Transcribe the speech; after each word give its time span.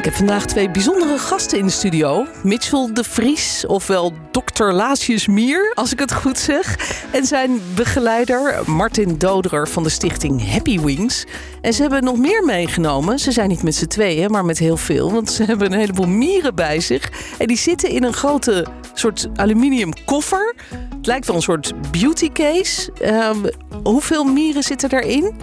Ik 0.00 0.06
heb 0.06 0.14
vandaag 0.14 0.46
twee 0.46 0.70
bijzondere 0.70 1.18
gasten 1.18 1.58
in 1.58 1.66
de 1.66 1.72
studio. 1.72 2.26
Mitchell 2.42 2.90
de 2.92 3.04
Vries, 3.04 3.66
ofwel 3.66 4.12
Dr. 4.30 4.64
Lasius 4.64 5.26
Mier, 5.26 5.72
als 5.74 5.92
ik 5.92 5.98
het 5.98 6.12
goed 6.12 6.38
zeg. 6.38 6.76
En 7.12 7.24
zijn 7.26 7.60
begeleider 7.74 8.62
Martin 8.66 9.18
Doderer 9.18 9.68
van 9.68 9.82
de 9.82 9.88
stichting 9.88 10.52
Happy 10.52 10.80
Wings. 10.80 11.24
En 11.60 11.72
ze 11.72 11.82
hebben 11.82 12.04
nog 12.04 12.16
meer 12.16 12.44
meegenomen. 12.44 13.18
Ze 13.18 13.32
zijn 13.32 13.48
niet 13.48 13.62
met 13.62 13.74
z'n 13.74 13.86
tweeën, 13.86 14.30
maar 14.30 14.44
met 14.44 14.58
heel 14.58 14.76
veel. 14.76 15.12
Want 15.12 15.30
ze 15.30 15.44
hebben 15.44 15.72
een 15.72 15.78
heleboel 15.78 16.08
mieren 16.08 16.54
bij 16.54 16.80
zich. 16.80 17.10
En 17.38 17.46
die 17.46 17.58
zitten 17.58 17.90
in 17.90 18.04
een 18.04 18.12
grote 18.12 18.66
soort 18.94 19.28
aluminium 19.34 19.92
koffer. 20.04 20.54
Het 20.96 21.06
lijkt 21.06 21.26
wel 21.26 21.36
een 21.36 21.42
soort 21.42 21.72
beauty 21.90 22.32
case. 22.32 22.92
Ehm, 22.92 23.36
hoeveel 23.82 24.24
mieren 24.24 24.62
zitten 24.62 24.92
erin? 24.92 25.34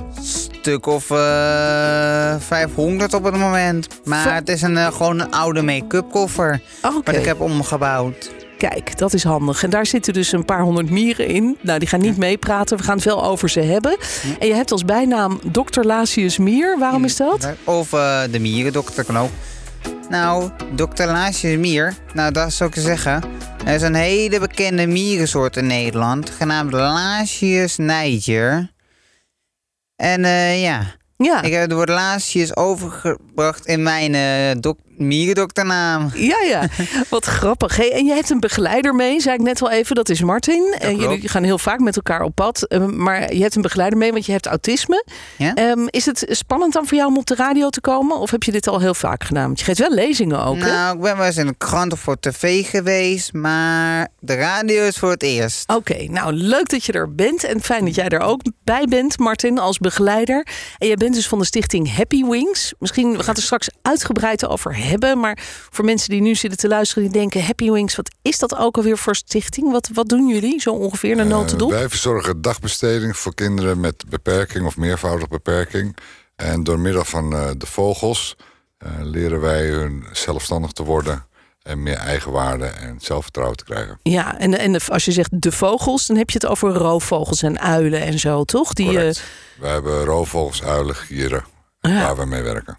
Stuk 0.67 0.85
of 0.85 1.11
eh 1.11 2.35
500 2.39 3.13
op 3.13 3.23
het 3.23 3.35
moment. 3.35 3.87
Maar 4.03 4.35
het 4.35 4.49
is 4.49 4.61
een, 4.61 4.77
eh, 4.77 4.87
gewoon 4.91 5.19
een 5.19 5.31
oude 5.31 5.61
make-up 5.61 6.11
koffer. 6.11 6.61
Wat 6.81 7.15
ik 7.15 7.25
heb 7.25 7.41
omgebouwd. 7.41 8.31
Kijk, 8.57 8.97
dat 8.97 9.13
is 9.13 9.23
handig. 9.23 9.63
En 9.63 9.69
daar 9.69 9.85
zitten 9.85 10.13
dus 10.13 10.31
een 10.31 10.45
paar 10.45 10.61
honderd 10.61 10.89
mieren 10.89 11.27
in. 11.27 11.57
Nou, 11.61 11.79
die 11.79 11.87
gaan 11.87 11.99
niet 11.99 12.17
meepraten. 12.17 12.77
We 12.77 12.83
gaan 12.83 12.99
veel 12.99 13.23
over 13.23 13.49
ze 13.49 13.59
hebben. 13.59 13.97
En 14.39 14.47
je 14.47 14.53
hebt 14.53 14.71
als 14.71 14.85
bijnaam 14.85 15.39
Dr. 15.51 15.81
Lasius 15.81 16.37
Mier. 16.37 16.77
Waarom 16.79 17.05
is 17.05 17.15
dat? 17.15 17.53
Of 17.63 17.93
eh, 17.93 18.19
de 18.31 18.39
mierendokter 18.39 19.03
kan 19.03 19.17
ook. 19.17 19.31
Nou, 20.09 20.49
Dr. 20.75 21.03
Laasjes 21.03 21.57
Mier, 21.57 21.93
nou 22.13 22.31
dat 22.31 22.53
zou 22.53 22.69
ik 22.69 22.81
zeggen. 22.81 23.23
Er 23.65 23.73
is 23.73 23.81
een 23.81 23.95
hele 23.95 24.39
bekende 24.39 24.87
mierensoort 24.87 25.57
in 25.57 25.67
Nederland, 25.67 26.29
genaamd 26.29 26.71
Laasjes 26.71 27.77
niger. 27.77 28.75
En 29.97 30.25
eh, 30.25 30.61
ja, 30.61 30.95
Ja. 31.17 31.41
ik 31.41 31.51
heb 31.51 31.61
het 31.61 31.71
woord 31.71 31.89
Laasjes 31.89 32.55
overgebracht 32.55 33.65
in 33.65 33.83
mijn 33.83 34.15
eh 34.15 34.61
dok 34.61 34.79
mierendokternaam. 34.97 36.09
Ja, 36.13 36.41
ja. 36.47 36.67
Wat 37.09 37.25
grappig. 37.25 37.75
Hey, 37.75 37.91
en 37.91 38.05
je 38.05 38.13
hebt 38.13 38.29
een 38.29 38.39
begeleider 38.39 38.95
mee, 38.95 39.19
zei 39.21 39.35
ik 39.35 39.41
net 39.41 39.59
wel 39.59 39.69
even. 39.71 39.95
Dat 39.95 40.09
is 40.09 40.21
Martin. 40.21 40.75
En 40.79 40.95
jullie 40.97 41.27
gaan 41.29 41.43
heel 41.43 41.57
vaak 41.57 41.79
met 41.79 41.95
elkaar 41.95 42.21
op 42.21 42.35
pad. 42.35 42.63
Eh, 42.63 42.85
Maar 42.85 43.33
je 43.33 43.41
hebt 43.41 43.55
een 43.55 43.61
begeleider 43.61 43.99
mee, 43.99 44.11
want 44.11 44.25
je 44.25 44.31
hebt 44.31 44.45
autisme. 44.45 45.05
Ja? 45.37 45.53
Ehm, 45.53 45.87
is 45.89 46.05
het 46.05 46.25
spannend 46.29 46.73
dan 46.73 46.87
voor 46.87 46.97
jou 46.97 47.09
om 47.09 47.17
op 47.17 47.25
de 47.25 47.35
radio 47.35 47.69
te 47.69 47.81
komen? 47.81 48.17
Of 48.17 48.31
heb 48.31 48.43
je 48.43 48.51
dit 48.51 48.67
al 48.67 48.79
heel 48.79 48.93
vaak 48.93 49.23
gedaan? 49.23 49.45
Want 49.45 49.59
je 49.59 49.65
geeft 49.65 49.79
wel 49.79 49.93
lezingen 49.93 50.43
ook, 50.43 50.59
hè? 50.59 50.71
Nou, 50.71 50.95
ik 50.95 51.01
ben 51.01 51.17
wel 51.17 51.25
eens 51.25 51.37
in 51.37 51.47
de 51.47 51.55
krant 51.57 51.91
of 51.93 51.99
voor 51.99 52.19
tv 52.19 52.69
geweest, 52.69 53.33
maar 53.33 54.07
de 54.19 54.35
radio 54.35 54.83
is 54.83 54.97
voor 54.97 55.09
het 55.09 55.23
eerst. 55.23 55.69
Oké, 55.73 56.03
nou 56.09 56.33
leuk 56.33 56.69
dat 56.69 56.83
je 56.83 56.91
er 56.91 57.15
bent 57.15 57.43
en 57.43 57.61
fijn 57.61 57.85
dat 57.85 57.95
jij 57.95 58.07
er 58.07 58.19
ook 58.19 58.41
bij 58.63 58.85
bent, 58.89 59.19
Martin, 59.19 59.59
als 59.59 59.77
begeleider. 59.77 60.47
En 60.77 60.87
jij 60.87 60.95
bent 60.95 61.13
dus 61.13 61.27
van 61.27 61.39
de 61.39 61.45
stichting 61.45 61.95
Happy 61.95 62.23
Wings. 62.25 62.73
Misschien 62.79 63.17
het 63.17 63.27
er 63.27 63.43
straks 63.43 63.69
uitgebreid 63.81 64.47
over 64.47 64.75
hebben, 64.87 65.19
maar 65.19 65.37
voor 65.71 65.85
mensen 65.85 66.09
die 66.09 66.21
nu 66.21 66.35
zitten 66.35 66.59
te 66.59 66.67
luisteren 66.67 67.03
die 67.03 67.11
denken 67.11 67.45
Happy 67.45 67.71
Wings, 67.71 67.95
wat 67.95 68.11
is 68.21 68.39
dat 68.39 68.55
ook 68.57 68.77
alweer 68.77 68.97
voor 68.97 69.15
stichting? 69.15 69.71
Wat, 69.71 69.89
wat 69.93 70.09
doen 70.09 70.27
jullie 70.27 70.61
zo 70.61 70.71
ongeveer 70.73 71.11
in 71.11 71.19
een 71.19 71.31
Eh, 71.31 71.37
notendop? 71.37 71.69
wij 71.69 71.89
verzorgen 71.89 72.41
dagbesteding 72.41 73.17
voor 73.17 73.33
kinderen 73.33 73.79
met 73.79 74.03
beperking 74.09 74.65
of 74.65 74.77
meervoudige 74.77 75.27
beperking. 75.29 75.97
En 76.35 76.63
door 76.63 76.79
middel 76.79 77.03
van 77.05 77.33
eh, 77.33 77.49
de 77.57 77.65
vogels 77.65 78.35
eh, 78.77 78.89
leren 79.01 79.39
wij 79.41 79.65
hun 79.67 80.05
zelfstandig 80.11 80.71
te 80.71 80.83
worden 80.83 81.25
en 81.61 81.83
meer 81.83 81.95
eigenwaarde 81.95 82.65
en 82.65 82.97
zelfvertrouwen 83.01 83.57
te 83.57 83.63
krijgen. 83.63 83.99
Ja, 84.03 84.37
en, 84.39 84.57
en 84.59 84.85
als 84.87 85.05
je 85.05 85.11
zegt 85.11 85.41
de 85.41 85.51
vogels, 85.51 86.05
dan 86.07 86.17
heb 86.17 86.29
je 86.29 86.37
het 86.41 86.45
over 86.49 86.69
roofvogels 86.73 87.41
en 87.43 87.59
uilen 87.59 88.01
en 88.01 88.19
zo, 88.19 88.43
toch? 88.43 88.73
Die, 88.73 88.85
Correct. 88.85 89.17
eh, 89.17 89.61
Wij 89.61 89.71
hebben 89.71 90.03
roofvogels, 90.05 90.63
uilen, 90.63 90.95
gieren 90.95 91.45
Ja. 91.81 92.01
waar 92.01 92.17
we 92.17 92.25
mee 92.25 92.41
werken. 92.41 92.77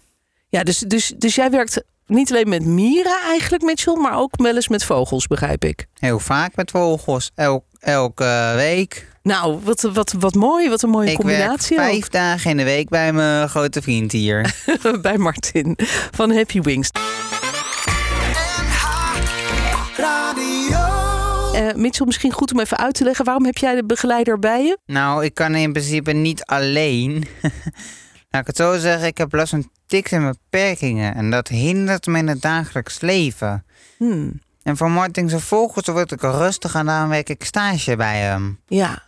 ja, 0.49 0.63
dus, 0.63 0.77
dus, 0.79 1.13
dus 1.17 1.35
jij 1.35 1.49
werkt 1.51 1.83
niet 2.09 2.31
alleen 2.31 2.49
met 2.49 2.65
mieren 2.65 3.19
eigenlijk, 3.25 3.63
Mitchell, 3.63 3.95
maar 3.95 4.17
ook 4.17 4.31
wel 4.35 4.55
eens 4.55 4.67
met 4.67 4.83
vogels, 4.83 5.27
begrijp 5.27 5.65
ik. 5.65 5.85
Heel 5.99 6.19
vaak 6.19 6.55
met 6.55 6.71
vogels, 6.71 7.31
elk, 7.35 7.63
elke 7.79 8.53
week. 8.55 9.07
Nou, 9.23 9.59
wat, 9.63 9.81
wat, 9.81 10.15
wat 10.19 10.35
mooi, 10.35 10.69
wat 10.69 10.81
een 10.81 10.89
mooie 10.89 11.09
Ik 11.11 11.17
werk 11.17 11.27
combinatie 11.27 11.77
ook. 11.77 11.83
vijf 11.83 12.07
dagen 12.07 12.51
in 12.51 12.57
de 12.57 12.63
week 12.63 12.89
bij 12.89 13.13
mijn 13.13 13.49
grote 13.49 13.81
vriend 13.81 14.11
hier. 14.11 14.53
bij 15.01 15.17
Martin 15.17 15.77
van 16.11 16.31
Happy 16.31 16.61
Wings. 16.61 16.89
Eh 21.53 21.73
Mitchell, 21.75 22.05
misschien 22.05 22.31
goed 22.31 22.53
om 22.53 22.59
even 22.59 22.77
uit 22.77 22.93
te 22.93 23.03
leggen. 23.03 23.25
Waarom 23.25 23.45
heb 23.45 23.57
jij 23.57 23.75
de 23.75 23.85
begeleider 23.85 24.39
bij 24.39 24.63
je? 24.63 24.77
nou, 24.85 25.25
ik 25.25 25.33
kan 25.33 25.55
in 25.55 25.71
principe 25.71 26.11
niet 26.11 26.43
alleen. 26.43 27.27
Laat 28.29 28.41
ik 28.41 28.47
het 28.47 28.57
zo 28.57 28.77
zeggen, 28.77 29.07
ik 29.07 29.17
heb 29.17 29.33
last 29.33 29.49
van 29.49 29.69
tics 29.87 30.11
en 30.11 30.25
beperkingen. 30.31 31.15
En 31.15 31.29
dat 31.31 31.47
hindert 31.47 32.05
me 32.05 32.17
in 32.17 32.27
het 32.27 32.41
dagelijks 32.41 33.01
leven. 33.01 33.65
Hmm, 33.97 34.41
En 34.63 34.77
voor 34.77 34.91
Martin 34.91 35.29
zijn 35.29 35.41
vogels 35.41 35.87
word 35.87 36.11
ik 36.11 36.21
rustig 36.21 36.75
en 36.75 36.85
daarom 36.85 37.09
werk 37.09 37.29
ik 37.29 37.43
stage 37.43 37.95
bij 37.95 38.19
hem. 38.19 38.59
ja. 38.67 39.07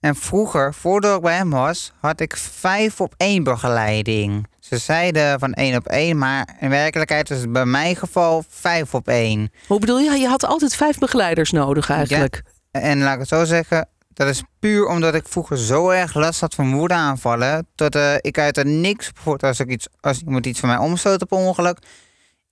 En 0.00 0.14
vroeger, 0.16 0.74
voordat 0.74 1.16
ik 1.16 1.22
bij 1.22 1.36
hem 1.36 1.50
was, 1.50 1.92
had 2.00 2.20
ik 2.20 2.36
vijf 2.36 3.00
op 3.00 3.14
één 3.16 3.44
begeleiding. 3.44 4.46
Ze 4.60 4.78
zeiden 4.78 5.38
van 5.38 5.52
één 5.52 5.76
op 5.76 5.86
één, 5.86 6.18
maar 6.18 6.56
in 6.60 6.70
werkelijkheid 6.70 7.30
is 7.30 7.40
het 7.40 7.52
bij 7.52 7.64
mijn 7.64 7.96
geval 7.96 8.44
vijf 8.48 8.94
op 8.94 9.08
één. 9.08 9.50
Hoe 9.66 9.78
bedoel 9.80 9.98
je? 9.98 10.10
Je 10.10 10.28
had 10.28 10.44
altijd 10.44 10.74
vijf 10.76 10.98
begeleiders 10.98 11.50
nodig 11.50 11.90
eigenlijk. 11.90 12.42
En 12.70 12.98
laat 12.98 13.12
ik 13.14 13.18
het 13.20 13.28
zo 13.28 13.44
zeggen, 13.44 13.88
dat 14.12 14.28
is 14.28 14.42
puur 14.58 14.86
omdat 14.86 15.14
ik 15.14 15.28
vroeger 15.28 15.58
zo 15.58 15.88
erg 15.88 16.14
last 16.14 16.40
had 16.40 16.54
van 16.54 16.74
woedeaanvallen. 16.74 17.66
Dat 17.74 17.94
eh, 17.94 18.14
ik 18.20 18.38
uit 18.38 18.56
het 18.56 18.66
niks, 18.66 19.12
bijvoorbeeld 19.12 19.42
als, 19.44 19.60
ik 19.60 19.68
iets, 19.68 19.86
als 20.00 20.20
iemand 20.26 20.46
iets 20.46 20.60
van 20.60 20.68
mij 20.68 20.78
omstoot 20.78 21.22
op 21.22 21.32
ongeluk, 21.32 21.78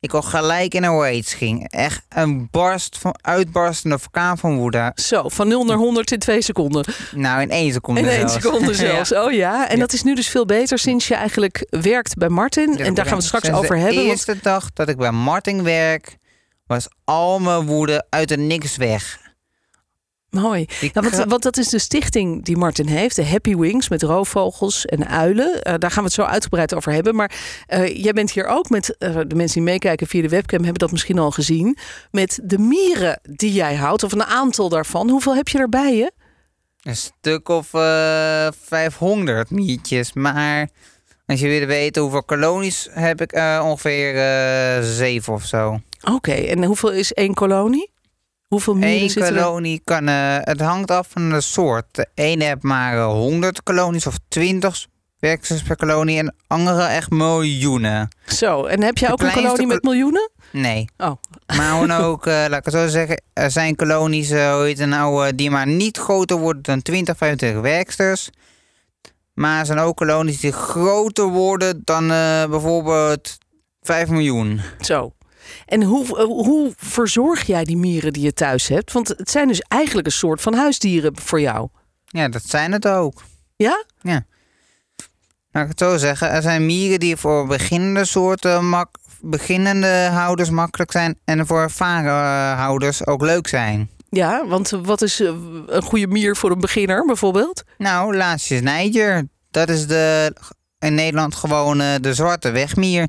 ik 0.00 0.12
al 0.12 0.22
gelijk 0.22 0.74
in 0.74 0.84
een 0.84 1.00
rage 1.00 1.36
ging. 1.36 1.68
Echt 1.70 2.02
een 2.08 2.48
barst 2.50 2.98
van, 2.98 3.14
uitbarstende 3.20 3.98
vulkaan 3.98 4.38
van 4.38 4.56
woede. 4.56 4.92
Zo, 4.94 5.28
van 5.28 5.48
0 5.48 5.64
naar 5.64 5.76
100 5.76 6.10
in 6.12 6.18
twee 6.18 6.42
seconden. 6.42 6.84
Nou, 7.12 7.40
in 7.40 7.50
één 7.50 7.72
seconde 7.72 8.00
In 8.00 8.06
één 8.08 8.18
zelfs. 8.28 8.32
seconde 8.34 8.70
Ja. 8.82 9.04
zelfs. 9.04 9.12
Oh 9.14 9.32
ja. 9.32 9.68
En 9.68 9.74
Ja. 9.74 9.80
dat 9.80 9.92
is 9.92 10.02
nu 10.02 10.14
dus 10.14 10.28
veel 10.28 10.46
beter 10.46 10.78
sinds 10.78 11.08
je 11.08 11.14
eigenlijk 11.14 11.66
werkt 11.70 12.14
bij 12.14 12.28
Martin. 12.28 12.72
Ja, 12.76 12.84
en 12.84 12.94
daar 12.94 13.04
gaan 13.06 13.18
we 13.18 13.24
het 13.24 13.34
straks 13.34 13.50
over 13.50 13.74
de 13.74 13.80
hebben. 13.80 13.96
want- 13.96 14.08
eerste 14.08 14.38
dag 14.42 14.72
dat 14.72 14.88
ik 14.88 14.96
bij 14.96 15.10
Martin 15.12 15.62
werk, 15.62 16.16
was 16.66 16.88
al 17.04 17.38
mijn 17.38 17.66
woede 17.66 18.06
uit 18.10 18.30
het 18.30 18.40
niks 18.40 18.76
weg. 18.76 19.18
Mooi. 20.30 20.66
Ja, 20.80 21.26
want, 21.26 21.42
dat 21.42 21.56
is 21.56 21.68
de 21.68 21.78
stichting 21.78 22.44
die 22.44 22.56
Martin 22.56 22.86
heeft, 22.86 23.16
de 23.16 23.26
Happy 23.26 23.56
Wings 23.56 23.88
met 23.88 24.02
roofvogels 24.02 24.86
en 24.86 25.08
uilen. 25.08 25.62
Eh, 25.62 25.74
daar 25.78 25.90
gaan 25.90 26.02
we 26.02 26.08
het 26.08 26.18
zo 26.18 26.22
uitgebreid 26.22 26.74
over 26.74 26.92
hebben. 26.92 27.14
Maar 27.14 27.32
eh, 27.66 28.02
jij 28.02 28.12
bent 28.12 28.30
hier 28.30 28.46
ook 28.46 28.70
met 28.70 28.96
eh, 28.98 29.18
de 29.26 29.34
mensen 29.34 29.60
die 29.60 29.70
meekijken 29.70 30.06
via 30.06 30.22
de 30.22 30.28
webcam, 30.28 30.58
hebben 30.58 30.78
dat 30.78 30.90
misschien 30.90 31.18
al 31.18 31.30
gezien. 31.30 31.76
Met 32.10 32.40
de 32.42 32.58
mieren 32.58 33.20
die 33.22 33.52
jij 33.52 33.74
houdt, 33.74 34.02
of 34.02 34.12
een 34.12 34.24
aantal 34.24 34.68
daarvan. 34.68 35.10
Hoeveel 35.10 35.34
heb 35.34 35.48
je 35.48 35.58
erbij 35.58 35.96
je? 35.96 36.12
Een 36.82 36.96
stuk 36.96 37.48
of 37.48 37.74
eh 37.74 38.48
500 38.64 39.50
mietjes. 39.50 40.12
Maar 40.12 40.68
als 41.26 41.40
je 41.40 41.48
wil 41.48 41.66
weten 41.66 42.02
hoeveel 42.02 42.24
kolonies 42.24 42.88
heb 42.90 43.20
ik 43.20 43.32
ongeveer 43.62 44.14
zeven 44.82 45.32
of 45.32 45.44
zo. 45.44 45.80
Oké, 46.12 46.32
en 46.32 46.64
hoeveel 46.64 46.92
is 46.92 47.12
één 47.12 47.34
kolonie? 47.34 47.90
Hoeveel 48.48 48.74
mieren 48.74 49.02
Eén 49.02 49.10
zitten 49.10 49.36
er? 49.36 49.42
kolonie 49.42 49.80
kan... 49.84 50.08
eh, 50.08 50.36
het 50.40 50.60
hangt 50.60 50.90
af 50.90 51.08
van 51.10 51.30
de 51.30 51.40
soort. 51.40 51.84
De 51.90 52.06
ene 52.14 52.44
heeft 52.44 52.62
maar 52.62 52.96
eh, 52.98 53.06
100 53.06 53.62
kolonies 53.62 54.06
of 54.06 54.14
20 54.28 54.86
werksters 55.18 55.62
per 55.62 55.76
kolonie. 55.76 56.18
En 56.18 56.24
de 56.26 56.32
andere 56.46 56.82
echt 56.82 57.10
miljoenen. 57.10 58.08
Zo, 58.26 58.64
en 58.64 58.82
heb 58.82 58.98
jij 58.98 59.08
De 59.08 59.14
ook 59.14 59.22
een 59.22 59.32
kolonie 59.32 59.66
met 59.66 59.82
miljoenen? 59.82 60.30
Nee. 60.52 60.88
Oh, 60.96 61.12
Maar 61.46 61.70
gewoon 61.70 61.90
ook, 61.92 62.26
eh, 62.26 62.32
laat 62.48 62.58
ik 62.58 62.64
het 62.64 62.74
zo 62.74 62.88
zeggen, 62.88 63.22
er 63.32 63.50
zijn 63.50 63.76
kolonies 63.76 64.30
eh, 64.30 64.54
hoe 64.54 64.64
heet 64.64 64.78
het 64.78 64.88
nou, 64.88 65.26
eh, 65.26 65.32
die 65.36 65.50
maar 65.50 65.66
niet 65.66 65.98
groter 65.98 66.36
worden 66.36 66.62
dan 66.62 66.82
20, 66.82 67.16
25 67.16 67.60
werksters. 67.62 68.30
Maar 69.34 69.60
er 69.60 69.66
zijn 69.66 69.78
ook 69.78 69.96
kolonies 69.96 70.40
die 70.40 70.52
groter 70.52 71.24
worden 71.26 71.80
dan 71.84 72.10
eh, 72.10 72.44
bijvoorbeeld 72.46 73.38
5 73.82 74.08
miljoen. 74.08 74.60
zo. 74.80 75.12
En 75.66 75.82
hoe, 75.82 76.18
eh, 76.18 76.24
hoe 76.24 76.72
verzorg 76.76 77.46
jij 77.46 77.64
die 77.64 77.76
mieren 77.76 78.12
die 78.12 78.22
je 78.22 78.32
thuis 78.32 78.68
hebt? 78.68 78.92
Want 78.92 79.08
het 79.08 79.30
zijn 79.30 79.48
dus 79.48 79.60
eigenlijk 79.60 80.06
een 80.06 80.12
soort 80.12 80.40
van 80.40 80.54
huisdieren 80.54 81.16
voor 81.20 81.40
jou. 81.40 81.68
Ja, 82.06 82.28
dat 82.28 82.42
zijn 82.44 82.72
het 82.72 82.88
ook. 82.88 83.22
Ja? 83.56 83.84
Laat 85.50 85.62
ik 85.64 85.68
het 85.68 85.78
zo 85.78 85.96
zeggen, 85.96 86.30
er 86.30 86.42
zijn 86.42 86.66
mieren 86.66 87.00
die 87.00 87.16
voor 87.16 87.46
beginnende 87.46 88.04
soorten 88.04 88.68
mak 88.68 88.96
beginnende 89.20 90.08
houders 90.12 90.50
makkelijk 90.50 90.92
zijn 90.92 91.18
en 91.24 91.46
voor 91.46 91.60
ervaren 91.60 92.12
eh, 92.12 92.58
houders 92.58 93.06
ook 93.06 93.22
leuk 93.22 93.48
zijn. 93.48 93.90
Ja, 94.10 94.46
want 94.46 94.70
wat 94.70 95.02
is 95.02 95.20
eh, 95.20 95.32
een 95.66 95.82
goede 95.82 96.06
mier 96.06 96.36
voor 96.36 96.50
een 96.50 96.60
beginner 96.60 97.04
bijvoorbeeld? 97.06 97.64
Nou, 97.78 98.16
laatst 98.16 98.50
is 98.50 98.60
Niger. 98.60 99.28
Dat 99.50 99.68
is 99.68 99.86
de, 99.86 100.32
in 100.78 100.94
Nederland 100.94 101.34
gewoon 101.34 101.78
de 101.78 102.14
zwarte 102.14 102.50
wegmier. 102.50 103.08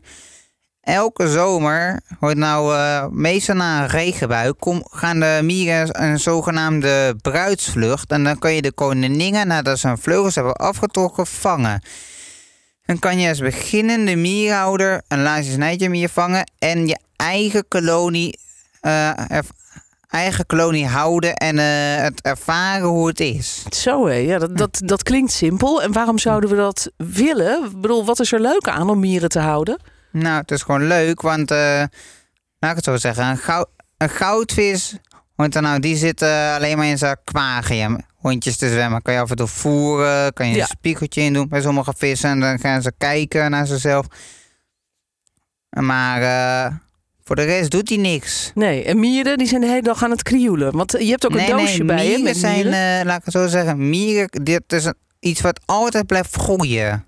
Elke 0.89 1.30
zomer, 1.30 2.00
wordt 2.19 2.38
nou 2.38 2.75
eh, 2.75 3.06
meestal 3.07 3.56
na 3.56 3.81
een 3.81 3.88
regenbui, 3.88 4.53
kom, 4.53 4.88
gaan 4.89 5.19
de 5.19 5.39
mieren 5.44 6.03
een 6.03 6.19
zogenaamde 6.19 7.15
bruidsvlucht. 7.21 8.12
En 8.12 8.24
dan 8.24 8.39
kun 8.39 8.51
je 8.51 8.62
de 8.62 8.71
koninginnen, 8.71 9.47
nadat 9.47 9.80
ze 9.80 9.88
hun 9.88 9.97
vleugels 9.97 10.36
hebben 10.36 10.56
afgetrokken, 10.56 11.27
vangen. 11.27 11.81
Dan 12.86 13.00
kan 13.00 13.19
je 13.19 13.30
als 13.30 13.39
beginnende 13.39 14.15
mierhouder 14.15 15.01
een 15.07 15.21
laatste 15.21 15.51
snijtje 15.51 15.89
mier 15.89 16.09
vangen 16.09 16.51
en 16.59 16.88
je 16.88 17.00
eigen 17.15 17.68
kolonie, 17.68 18.39
eh, 18.81 19.12
eigen 20.09 20.45
kolonie 20.45 20.88
houden 20.88 21.36
en 21.36 21.59
eh, 21.59 22.03
het 22.03 22.21
ervaren 22.21 22.88
hoe 22.88 23.07
het 23.07 23.19
is. 23.19 23.63
Zo 23.69 24.07
hé, 24.07 24.13
ja, 24.13 24.39
dat, 24.39 24.57
dat, 24.57 24.81
dat 24.86 25.03
klinkt 25.03 25.31
simpel. 25.31 25.81
En 25.81 25.91
waarom 25.91 26.19
zouden 26.19 26.50
we 26.50 26.56
dat 26.56 26.91
willen? 26.97 27.65
Ik 27.65 27.81
bedoel, 27.81 28.06
wat 28.06 28.19
is 28.19 28.31
er 28.31 28.41
leuk 28.41 28.68
aan 28.68 28.89
om 28.89 29.00
mieren 29.00 29.30
te 29.30 29.39
houden? 29.39 29.80
Nou, 30.11 30.38
het 30.41 30.51
is 30.51 30.61
gewoon 30.61 30.88
leuk, 30.88 31.21
want 31.21 31.51
eh, 31.51 31.83
laat 32.59 32.69
ik 32.71 32.75
het 32.75 32.83
zo 32.83 32.97
zeggen, 32.97 33.25
een, 33.25 33.65
een 33.97 34.09
goudvis, 34.09 34.95
want 35.35 35.53
dan 35.53 35.63
nou, 35.63 35.79
die 35.79 35.95
zit 35.95 36.21
alleen 36.21 36.77
maar 36.77 36.88
in 36.88 36.97
zijn 36.97 37.15
aquarium. 37.25 37.97
Hondjes 38.15 38.57
te 38.57 38.69
zwemmen, 38.69 39.01
kan 39.01 39.13
je 39.13 39.19
af 39.19 39.29
en 39.29 39.35
toe 39.35 39.47
voeren, 39.47 40.33
kan 40.33 40.47
je 40.50 40.56
Ja. 40.56 40.61
een 40.61 40.67
spiegeltje 40.67 41.21
in 41.21 41.33
doen 41.33 41.47
bij 41.47 41.61
sommige 41.61 41.94
vissen 41.97 42.29
en 42.29 42.39
dan 42.39 42.59
gaan 42.59 42.81
ze 42.81 42.91
kijken 42.97 43.51
naar 43.51 43.67
zichzelf. 43.67 44.06
Maar 45.69 46.21
eh, 46.21 46.73
voor 47.23 47.35
de 47.35 47.44
rest 47.44 47.71
doet 47.71 47.89
hij 47.89 47.97
niks. 47.97 48.51
Nee, 48.55 48.83
en 48.83 49.00
mieren 49.00 49.38
die 49.38 49.47
zijn 49.47 49.62
de 49.62 49.67
hele 49.67 49.81
dag 49.81 50.03
aan 50.03 50.12
het 50.12 50.23
krioelen. 50.23 50.75
Want 50.77 50.91
je 50.91 51.05
hebt 51.09 51.25
ook 51.25 51.35
een 51.35 51.45
doosje 51.45 51.85
bij 51.85 51.97
je 51.97 52.03
mieren 52.07 52.23
met 52.23 52.38
zijn, 52.38 52.53
mieren. 52.55 53.00
eh, 53.00 53.05
laat 53.05 53.17
ik 53.17 53.23
het 53.25 53.33
zo 53.33 53.47
zeggen, 53.47 53.89
mieren, 53.89 54.29
dit 54.44 54.73
is 54.73 54.91
iets 55.19 55.41
wat 55.41 55.59
altijd 55.65 56.05
blijft 56.05 56.35
groeien. 56.35 57.07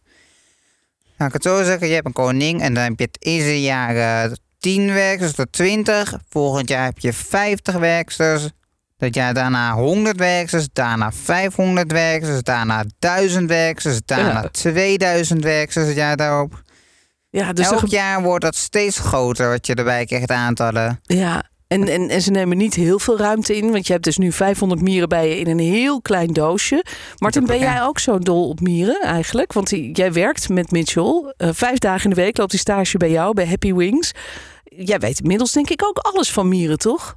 Laat 1.21 1.29
ik 1.29 1.44
het 1.44 1.51
zo 1.53 1.63
zeggen, 1.63 1.88
je 1.88 1.94
hebt 1.94 2.06
een 2.06 2.13
koning 2.13 2.62
en 2.62 2.73
dan 2.73 2.83
heb 2.83 2.94
je 3.00 3.03
het 3.06 3.18
eerste 3.25 3.62
jaar 3.62 3.95
eh 4.25 4.31
10 4.59 4.94
werksters 4.94 5.33
tot 5.33 5.51
20. 5.51 6.13
Volgend 6.29 6.69
jaar 6.69 6.85
heb 6.85 7.00
je 7.00 7.13
50 7.13 7.75
werksters. 7.75 8.50
Dat 8.97 9.15
jaar 9.15 9.33
daarna 9.33 9.73
100 9.73 10.18
werksters, 10.18 10.68
daarna 10.73 11.12
500 11.12 11.91
werksters, 11.91 12.41
daarna 12.44 12.83
1000 13.00 13.50
werksters, 13.50 14.00
daarna 14.06 14.41
Ja. 14.41 14.50
2000 14.51 15.44
werksters 15.44 15.88
het 15.88 15.95
jaar 15.95 16.18
daarop. 16.18 16.62
Ja, 17.29 17.53
dus 17.53 17.65
Elk 17.71 17.88
jaar 17.88 18.21
wordt 18.21 18.44
dat 18.44 18.56
steeds 18.56 19.00
groter 19.00 19.50
wat 19.50 19.68
je 19.68 19.75
erbij 19.75 20.06
krijgt 20.06 20.31
aantallen. 20.31 21.00
ja. 21.03 21.44
En, 21.71 21.88
en, 21.88 22.09
en 22.09 22.21
ze 22.21 22.31
nemen 22.31 22.57
niet 22.57 22.73
heel 22.73 23.00
veel 23.00 23.18
ruimte 23.18 23.56
in. 23.56 23.71
Want 23.71 23.88
je 23.88 23.94
hebt 23.94 24.06
dus 24.06 24.18
nu 24.18 24.31
500 24.31 24.81
mieren 24.81 25.09
bij 25.09 25.29
je 25.29 25.35
in 25.35 25.47
een 25.47 25.59
heel 25.59 26.01
klein 26.01 26.33
doosje. 26.33 26.85
Martin, 27.18 27.45
ben 27.45 27.59
jij 27.59 27.83
ook 27.83 28.00
zo 28.00 28.19
dol 28.19 28.50
op 28.50 28.59
mieren 28.59 29.01
eigenlijk? 29.01 29.53
Want 29.53 29.69
jij 29.69 30.13
werkt 30.13 30.50
met 30.50 30.71
Mitchell. 30.71 31.33
Eh, 31.38 31.50
vijf 31.53 31.77
dagen 31.77 32.03
in 32.03 32.15
de 32.15 32.21
week 32.21 32.38
loopt 32.38 32.51
die 32.51 32.59
stage 32.59 32.97
bij 32.97 33.12
jou, 33.12 33.33
bij 33.33 33.47
Happy 33.47 33.73
Wings. 33.73 34.12
Jij 34.63 35.00
weet 35.00 35.19
inmiddels 35.19 35.51
denk 35.51 35.69
ik 35.69 35.83
ook 35.83 35.97
alles 35.97 36.31
van 36.31 36.47
mieren, 36.47 36.77
toch? 36.77 37.15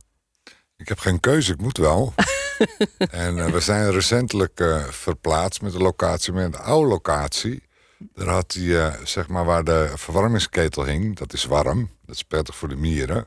Ik 0.76 0.88
heb 0.88 0.98
geen 0.98 1.20
keuze, 1.20 1.52
ik 1.52 1.60
moet 1.60 1.78
wel. 1.78 2.14
en 2.98 3.38
eh, 3.38 3.46
we 3.46 3.60
zijn 3.60 3.90
recentelijk 3.90 4.60
eh, 4.60 4.84
verplaatst 4.84 5.62
met 5.62 5.72
de 5.72 5.78
locatie, 5.78 6.32
met 6.32 6.52
de 6.52 6.58
oude 6.58 6.88
locatie. 6.88 7.62
Daar 7.98 8.28
had 8.28 8.52
hij, 8.58 8.92
zeg 9.04 9.28
maar, 9.28 9.44
waar 9.44 9.64
de 9.64 9.92
verwarmingsketel 9.94 10.84
hing, 10.84 11.16
dat 11.16 11.32
is 11.32 11.44
warm, 11.44 11.90
dat 12.06 12.14
is 12.14 12.22
prettig 12.22 12.56
voor 12.56 12.68
de 12.68 12.76
mieren. 12.76 13.26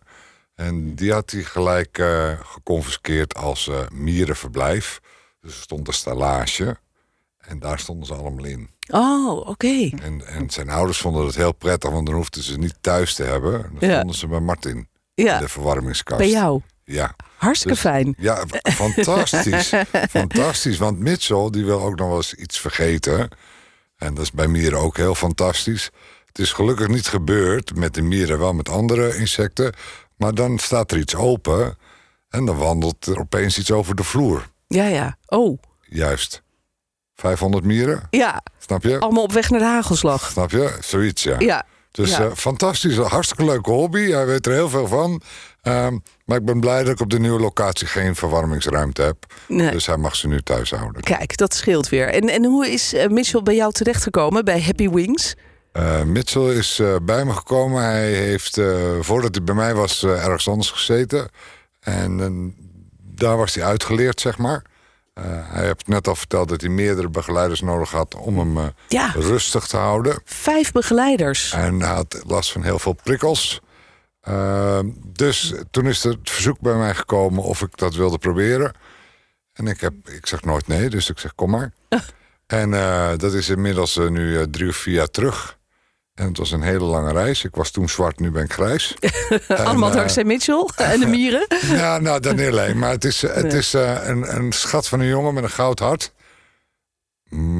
En 0.57 0.95
die 0.95 1.11
had 1.13 1.31
hij 1.31 1.43
gelijk 1.43 1.97
eh, 1.97 2.31
geconfiskeerd 2.43 3.35
als 3.35 3.67
eh, 3.67 3.79
mierenverblijf. 3.93 4.99
Dus 5.41 5.55
er 5.55 5.61
stond 5.61 5.87
een 5.87 5.93
stallage 5.93 6.77
en 7.37 7.59
daar 7.59 7.79
stonden 7.79 8.07
ze 8.07 8.13
allemaal 8.13 8.45
in. 8.45 8.69
Oh, 8.91 9.47
oké. 9.47 9.89
En, 10.01 10.27
en 10.27 10.49
zijn 10.49 10.69
ouders 10.69 10.97
vonden 10.97 11.25
het 11.25 11.35
heel 11.35 11.51
prettig, 11.53 11.89
want 11.91 12.05
dan 12.05 12.15
hoefden 12.15 12.43
ze 12.43 12.57
niet 12.57 12.75
thuis 12.81 13.13
te 13.13 13.23
hebben. 13.23 13.51
Dan 13.79 13.89
Ja. 13.89 13.95
stonden 13.95 14.15
ze 14.15 14.27
bij 14.27 14.39
Martin, 14.39 14.87
in 15.13 15.23
Ja, 15.25 15.39
de 15.39 15.47
verwarmingskast. 15.49 16.19
bij 16.19 16.29
jou. 16.29 16.61
Ja. 16.83 17.15
Hartstikke 17.35 17.73
Dus- 17.73 17.83
fijn. 17.91 18.15
Ja, 18.17 18.43
fantastisch. 18.73 19.73
fantastisch. 20.09 20.77
Want 20.77 20.99
Mitchell 20.99 21.49
die 21.49 21.65
wil 21.65 21.81
ook 21.81 21.95
nog 21.97 22.07
wel 22.07 22.17
eens 22.17 22.33
iets 22.33 22.59
vergeten. 22.59 23.29
En 23.97 24.13
dat 24.13 24.23
is 24.23 24.31
bij 24.31 24.47
mieren 24.47 24.79
ook 24.79 24.97
heel 24.97 25.15
fantastisch. 25.15 25.89
Het 26.25 26.39
is 26.39 26.51
gelukkig 26.53 26.87
niet 26.87 27.07
gebeurd 27.07 27.75
met 27.75 27.93
de 27.93 28.01
mieren, 28.01 28.39
wel 28.39 28.53
met 28.53 28.69
andere 28.69 29.17
insecten. 29.17 29.73
Maar 30.17 30.33
dan 30.33 30.57
staat 30.57 30.91
er 30.91 30.97
iets 30.97 31.15
open 31.15 31.77
en 32.29 32.45
dan 32.45 32.57
wandelt 32.57 33.05
er 33.05 33.19
opeens 33.19 33.57
iets 33.57 33.71
over 33.71 33.95
de 33.95 34.03
vloer. 34.03 34.49
Ja, 34.67 34.85
ja. 34.85 35.17
Oh, 35.27 35.57
Juist. 35.81 36.41
500 37.15 37.63
mieren, 37.63 38.07
ja. 38.09 38.41
snap 38.59 38.83
je? 38.83 38.99
Allemaal 38.99 39.23
op 39.23 39.31
weg 39.31 39.49
naar 39.49 39.59
de 39.59 39.65
hagelslag. 39.65 40.29
Snap 40.31 40.51
je? 40.51 40.77
Zoiets, 40.81 41.23
ja. 41.23 41.35
Ja. 41.39 41.65
Dus 41.91 42.09
Ja. 42.17 42.23
eh, 42.25 42.31
fantastisch, 42.35 42.97
hartstikke 42.97 43.45
leuke 43.45 43.71
hobby. 43.71 44.09
Hij 44.11 44.25
weet 44.25 44.45
er 44.45 44.51
heel 44.53 44.69
veel 44.69 44.87
van. 44.87 45.21
Ehm, 45.61 45.97
maar 46.25 46.37
ik 46.37 46.45
ben 46.45 46.59
blij 46.59 46.83
dat 46.83 46.93
ik 46.93 46.99
op 46.99 47.09
de 47.09 47.19
nieuwe 47.19 47.39
locatie 47.39 47.87
geen 47.87 48.15
verwarmingsruimte 48.15 49.01
heb. 49.01 49.17
Nee. 49.47 49.71
Dus 49.71 49.85
hij 49.85 49.97
mag 49.97 50.15
ze 50.15 50.27
nu 50.27 50.41
thuis 50.41 50.71
houden. 50.71 51.01
Kijk, 51.01 51.37
dat 51.37 51.53
scheelt 51.53 51.89
weer. 51.89 52.07
En, 52.09 52.29
en 52.29 52.45
hoe 52.45 52.67
is 52.71 52.93
eh, 52.93 53.07
Mitchell 53.09 53.41
bij 53.43 53.55
jou 53.55 53.71
terechtgekomen 53.71 54.45
bij 54.45 54.61
Happy 54.61 54.89
Wings? 54.89 55.35
Eh, 55.77 56.03
Mitchell 56.03 56.49
is 56.55 56.79
eh, 56.79 56.95
bij 57.01 57.25
me 57.25 57.33
gekomen. 57.33 57.83
Hij 57.83 58.11
heeft, 58.11 58.57
eh, 58.57 58.97
voordat 58.99 59.35
hij 59.35 59.43
bij 59.43 59.55
mij 59.55 59.75
was, 59.75 60.03
ergens 60.03 60.47
anders 60.47 60.71
gezeten. 60.71 61.29
En 61.79 62.55
daar 63.01 63.37
was 63.37 63.55
hij 63.55 63.63
uitgeleerd, 63.63 64.21
zeg 64.21 64.37
maar. 64.37 64.61
Hij 65.19 65.65
heeft 65.65 65.87
net 65.87 66.07
al 66.07 66.15
verteld 66.15 66.49
dat 66.49 66.61
hij 66.61 66.69
meerdere 66.69 67.09
begeleiders 67.09 67.61
nodig 67.61 67.91
had 67.91 68.15
om 68.15 68.39
hem 68.39 68.71
Ja, 68.87 69.11
rustig 69.15 69.67
te 69.67 69.77
houden. 69.77 70.21
vijf 70.25 70.71
begeleiders. 70.71 71.51
En 71.51 71.79
hij 71.79 71.93
had 71.93 72.21
last 72.27 72.51
van 72.51 72.63
heel 72.63 72.79
veel 72.79 72.95
prikkels. 73.03 73.61
Dus 75.03 75.53
toen 75.71 75.87
is 75.87 76.03
er 76.03 76.11
het 76.11 76.29
verzoek 76.29 76.59
bij 76.59 76.75
mij 76.75 76.95
gekomen 76.95 77.43
of 77.43 77.61
ik 77.61 77.77
dat 77.77 77.95
wilde 77.95 78.17
proberen. 78.17 78.73
En 79.53 79.67
ik, 79.67 79.81
heb, 79.81 79.93
ik 80.09 80.25
zeg 80.25 80.43
nooit 80.43 80.67
nee, 80.67 80.89
dus 80.89 81.09
ik 81.09 81.19
zeg 81.19 81.35
kom 81.35 81.49
maar. 81.49 81.71
En 82.47 82.73
eh, 82.73 83.09
dat 83.17 83.33
is 83.33 83.49
inmiddels 83.49 83.95
nu 83.95 84.49
drie 84.49 84.69
of 84.69 84.75
vier 84.75 84.93
jaar 84.93 85.09
terug. 85.09 85.57
En 86.17 86.27
het 86.27 86.37
was 86.37 86.51
een 86.51 86.61
hele 86.61 86.83
lange 86.83 87.11
reis. 87.11 87.43
Ik 87.43 87.55
was 87.55 87.71
toen 87.71 87.89
zwart, 87.89 88.19
nu 88.19 88.31
ben 88.31 88.43
ik 88.43 88.53
grijs. 88.53 88.95
Allemaal 89.47 89.89
eh, 89.89 89.95
dankzij 89.95 90.23
Mitchell 90.23 90.67
en 90.75 90.99
de 90.99 91.05
mieren. 91.07 91.47
Ja, 91.71 91.97
nou, 91.99 92.19
dat 92.19 92.35
niet 92.35 92.47
alleen. 92.47 92.77
Maar 92.79 92.91
het 92.91 93.03
is, 93.05 93.23
eh, 93.23 93.35
het 93.35 93.45
Nee. 93.47 93.57
is 93.57 93.73
eh, 93.73 93.97
een, 94.07 94.35
een 94.35 94.51
schat 94.51 94.87
van 94.87 94.99
een 94.99 95.07
jongen 95.07 95.33
met 95.33 95.43
een 95.43 95.49
goud 95.49 95.79
hart. 95.79 96.13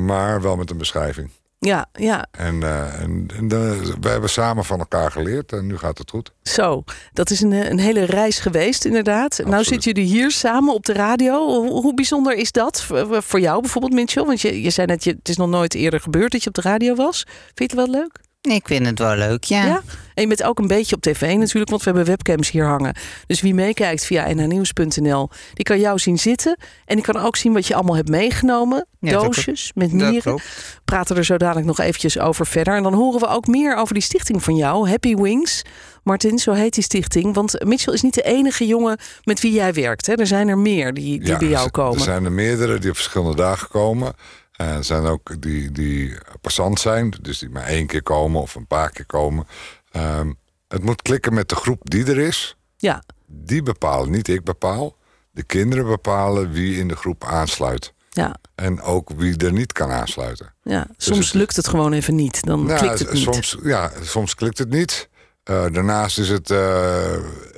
Maar 0.05 0.41
wel 0.41 0.55
met 0.55 0.69
een 0.69 0.77
beschrijving. 0.77 1.29
Ja, 1.59 1.85
ja, 1.93 2.27
En, 2.31 2.63
en, 2.99 3.27
en 3.35 3.47
de- 3.47 3.93
we 4.01 4.09
hebben 4.09 4.29
samen 4.29 4.65
van 4.65 4.79
elkaar 4.79 5.11
geleerd 5.11 5.51
en 5.51 5.67
nu 5.67 5.77
gaat 5.77 5.97
het 5.97 6.09
goed. 6.09 6.31
zo. 6.43 6.83
Dat 7.13 7.29
is 7.29 7.41
een, 7.41 7.51
een 7.51 7.79
hele 7.79 8.03
reis 8.03 8.39
geweest, 8.39 8.85
inderdaad. 8.85 9.37
Nou 9.37 9.49
Absoluut. 9.53 9.83
zitten 9.83 9.91
jullie 10.03 10.17
hier 10.19 10.31
samen 10.31 10.73
op 10.73 10.85
de 10.85 10.93
radio. 10.93 11.45
Hoe, 11.45 11.69
hoe 11.69 11.93
bijzonder 11.93 12.33
is 12.33 12.51
dat 12.51 12.81
voor 12.83 13.23
voor 13.23 13.39
jou 13.39 13.61
bijvoorbeeld, 13.61 13.93
Mitchell? 13.93 14.23
Want 14.25 14.41
je, 14.41 14.61
je 14.61 14.69
zei 14.69 14.87
net, 14.87 15.03
je, 15.03 15.11
het 15.19 15.29
is 15.29 15.37
nog 15.37 15.49
nooit 15.49 15.73
eerder 15.73 15.99
gebeurd 15.99 16.31
dat 16.31 16.41
je 16.43 16.47
op 16.49 16.55
de 16.55 16.61
radio 16.61 16.95
was. 16.95 17.23
Vind 17.55 17.71
je 17.71 17.77
het 17.77 17.85
wel 17.89 17.99
leuk? 18.01 18.19
Ik 18.51 18.67
vind 18.67 18.85
het 18.85 18.99
wel 18.99 19.15
leuk, 19.15 19.43
ja. 19.43 19.65
Ja. 19.65 19.81
En 20.13 20.23
je 20.23 20.27
bent 20.27 20.43
ook 20.43 20.59
een 20.59 20.67
beetje 20.67 20.95
op 20.95 21.01
tv 21.01 21.21
natuurlijk, 21.21 21.69
want 21.69 21.83
we 21.83 21.89
hebben 21.89 22.05
webcams 22.05 22.51
hier 22.51 22.65
hangen. 22.65 22.95
Dus 23.27 23.41
wie 23.41 23.53
meekijkt 23.53 24.05
via 24.05 24.33
nhnieuws.nl, 24.33 25.29
die 25.53 25.65
kan 25.65 25.79
jou 25.79 25.99
zien 25.99 26.19
zitten. 26.19 26.57
En 26.85 26.95
die 26.95 27.05
kan 27.05 27.17
ook 27.17 27.35
zien 27.35 27.53
wat 27.53 27.67
je 27.67 27.75
allemaal 27.75 27.95
hebt 27.95 28.09
meegenomen. 28.09 28.85
Ja, 28.99 29.11
dat 29.11 29.23
Doosjes 29.23 29.71
met 29.75 30.21
klopt. 30.21 30.43
praten 30.85 31.15
er 31.17 31.25
zo 31.25 31.37
dadelijk 31.37 31.67
nog 31.67 31.79
eventjes 31.79 32.19
over 32.19 32.45
verder. 32.45 32.75
En 32.75 32.83
dan 32.83 32.93
horen 32.93 33.19
we 33.19 33.27
ook 33.27 33.47
meer 33.47 33.75
over 33.75 33.93
die 33.93 34.03
stichting 34.03 34.43
van 34.43 34.55
jou, 34.55 34.89
Happy 34.89 35.15
Wings. 35.15 35.61
Martin, 36.03 36.39
zo 36.39 36.51
heet 36.51 36.73
die 36.73 36.83
stichting. 36.83 37.33
Want 37.33 37.63
Mitchell 37.65 37.93
is 37.93 38.01
niet 38.01 38.13
de 38.13 38.21
enige 38.21 38.65
jongen 38.65 38.97
met 39.23 39.41
wie 39.41 39.51
jij 39.51 39.73
werkt. 39.73 40.05
Hè? 40.05 40.13
Er 40.13 40.27
zijn 40.27 40.47
er 40.47 40.57
meer 40.57 40.93
die, 40.93 41.19
die 41.19 41.37
bij 41.37 41.47
jou 41.47 41.69
komen. 41.69 41.97
Er 41.97 42.03
zijn 42.03 42.25
er 42.25 42.31
meerdere 42.31 42.79
die 42.79 42.89
op 42.89 42.95
verschillende 42.95 43.35
dagen 43.35 43.67
komen. 43.67 44.13
En 44.57 44.67
er 44.67 44.83
zijn 44.83 45.05
ook 45.05 45.41
die, 45.41 45.71
die 45.71 46.17
passant 46.41 46.79
zijn, 46.79 47.13
dus 47.21 47.39
die 47.39 47.49
maar 47.49 47.63
één 47.65 47.87
keer 47.87 48.03
komen 48.03 48.41
of 48.41 48.55
een 48.55 48.67
paar 48.67 48.89
keer 48.91 49.05
komen. 49.05 49.47
Ehm, 49.91 50.31
het 50.67 50.83
moet 50.83 51.01
klikken 51.01 51.33
met 51.33 51.49
de 51.49 51.55
groep 51.55 51.79
die 51.83 52.05
er 52.05 52.17
is. 52.17 52.57
Ja, 52.77 53.03
Die 53.25 53.63
bepalen, 53.63 54.11
niet 54.11 54.27
ik 54.27 54.43
bepaal. 54.43 54.95
De 55.31 55.43
kinderen 55.43 55.85
bepalen 55.87 56.51
wie 56.51 56.77
in 56.79 56.87
de 56.87 56.95
groep 56.95 57.23
aansluit. 57.23 57.93
ja, 58.09 58.35
En 58.55 58.81
ook 58.81 59.09
wie 59.15 59.37
er 59.37 59.51
niet 59.51 59.71
kan 59.73 59.91
aansluiten. 59.91 60.53
ja. 60.63 60.87
Soms 60.97 61.25
het- 61.25 61.33
lukt 61.33 61.55
het 61.55 61.67
gewoon 61.67 61.93
even 61.93 62.15
niet. 62.15 62.43
Dan 62.45 62.65
Nou, 62.65 62.79
klikt 62.79 62.99
het 62.99 63.11
niet. 63.13 63.23
Soms, 63.23 63.57
ja, 63.63 63.91
soms 64.01 64.35
klikt 64.35 64.57
het 64.57 64.69
niet. 64.69 65.09
Eh, 65.43 65.65
daarnaast 65.71 66.19
is 66.19 66.29
het, 66.29 66.49
eh, 66.51 67.13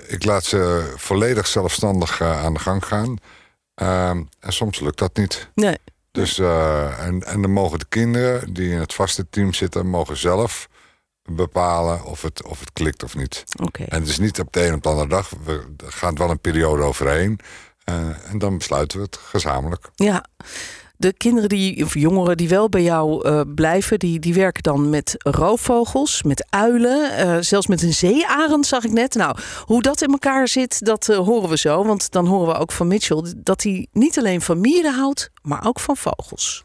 ik 0.07 0.25
laat 0.25 0.43
ze 0.43 0.93
volledig 0.95 1.47
zelfstandig 1.47 2.19
eh, 2.21 2.43
aan 2.43 2.53
de 2.53 2.59
gang 2.59 2.85
gaan. 2.85 3.17
Ehm, 3.75 4.23
en 4.39 4.53
soms 4.53 4.79
lukt 4.79 4.97
dat 4.99 5.17
niet. 5.17 5.49
Nee, 5.55 5.77
Dus, 6.19 6.39
eh, 6.39 7.05
en, 7.05 7.23
en 7.23 7.41
dan 7.41 7.51
mogen 7.51 7.79
de 7.79 7.85
kinderen 7.89 8.53
die 8.53 8.71
in 8.71 8.79
het 8.79 8.93
vaste 8.93 9.29
team 9.29 9.53
zitten, 9.53 9.87
mogen 9.87 10.17
zelf 10.17 10.67
bepalen 11.23 12.03
of 12.03 12.21
het, 12.21 12.43
of 12.43 12.59
het 12.59 12.73
klikt 12.73 13.03
of 13.03 13.15
niet. 13.15 13.43
oké. 13.63 13.83
En 13.83 13.99
het 13.99 14.09
is 14.09 14.19
niet 14.19 14.39
op 14.39 14.53
de 14.53 14.65
een 14.65 14.73
op 14.73 14.83
de 14.83 14.89
andere 14.89 15.07
dag. 15.07 15.31
We 15.43 15.73
er 15.85 15.91
gaat 15.91 16.17
wel 16.17 16.29
een 16.29 16.39
periode 16.39 16.83
overheen. 16.83 17.39
Eh, 17.83 18.29
en 18.31 18.37
dan 18.37 18.57
besluiten 18.57 18.97
we 18.97 19.03
het 19.03 19.17
gezamenlijk. 19.17 19.89
Ja. 19.95 20.25
De 20.99 21.13
kinderen 21.13 21.49
die, 21.49 21.83
of 21.83 21.93
jongeren 21.93 22.37
die 22.37 22.49
wel 22.49 22.69
bij 22.69 22.83
jou 22.83 23.27
eh, 23.27 23.41
blijven, 23.55 23.99
die, 23.99 24.19
die 24.19 24.33
werken 24.33 24.63
dan 24.63 24.89
met 24.89 25.15
roofvogels, 25.17 26.23
met 26.23 26.45
uilen, 26.49 27.17
eh, 27.17 27.37
zelfs 27.39 27.67
met 27.67 27.81
een 27.81 27.93
zeearend 27.93 28.65
zag 28.65 28.83
ik 28.83 28.91
net. 28.91 29.15
Nou, 29.15 29.37
hoe 29.65 29.81
dat 29.81 30.01
in 30.01 30.11
elkaar 30.11 30.47
zit, 30.47 30.85
dat 30.85 31.09
eh, 31.09 31.17
horen 31.17 31.49
we 31.49 31.57
zo. 31.57 31.85
Want 31.85 32.11
dan 32.11 32.25
horen 32.25 32.47
we 32.47 32.59
ook 32.59 32.71
van 32.71 32.87
Mitchell 32.87 33.33
dat 33.37 33.63
hij 33.63 33.87
niet 33.91 34.17
alleen 34.17 34.41
van 34.41 34.59
mieren 34.59 34.93
houdt, 34.93 35.29
maar 35.41 35.65
ook 35.67 35.79
van 35.79 35.97
vogels. 35.97 36.63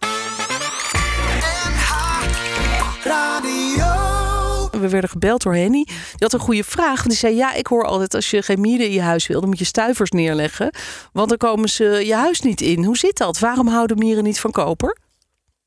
We 4.85 4.93
werden 4.93 5.11
gebeld 5.11 5.43
door 5.43 5.55
Henny. 5.55 5.85
Die 5.85 5.97
had 6.19 6.33
een 6.33 6.39
goede 6.39 6.65
vraag. 6.65 7.03
Die 7.03 7.17
zei: 7.17 7.35
Ja, 7.35 7.55
ik 7.55 7.67
hoor 7.67 7.85
altijd 7.85 8.15
als 8.15 8.31
je 8.31 8.43
geen 8.43 8.61
mieren 8.61 8.87
in 8.87 8.93
je 8.93 9.03
huis 9.03 9.27
wil, 9.27 9.41
dan 9.41 9.49
moet 9.49 9.59
je 9.59 9.65
stuivers 9.65 10.11
neerleggen. 10.11 10.71
Want 11.13 11.29
dan 11.29 11.39
komen 11.39 11.69
ze 11.69 11.85
je 11.85 12.15
huis 12.15 12.41
niet 12.41 12.61
in. 12.61 12.85
Hoe 12.85 12.97
zit 12.97 13.17
dat? 13.17 13.39
Waarom 13.39 13.69
houden 13.69 13.99
mieren 13.99 14.25
niet 14.25 14.41
van 14.41 14.51
koper? 14.51 14.97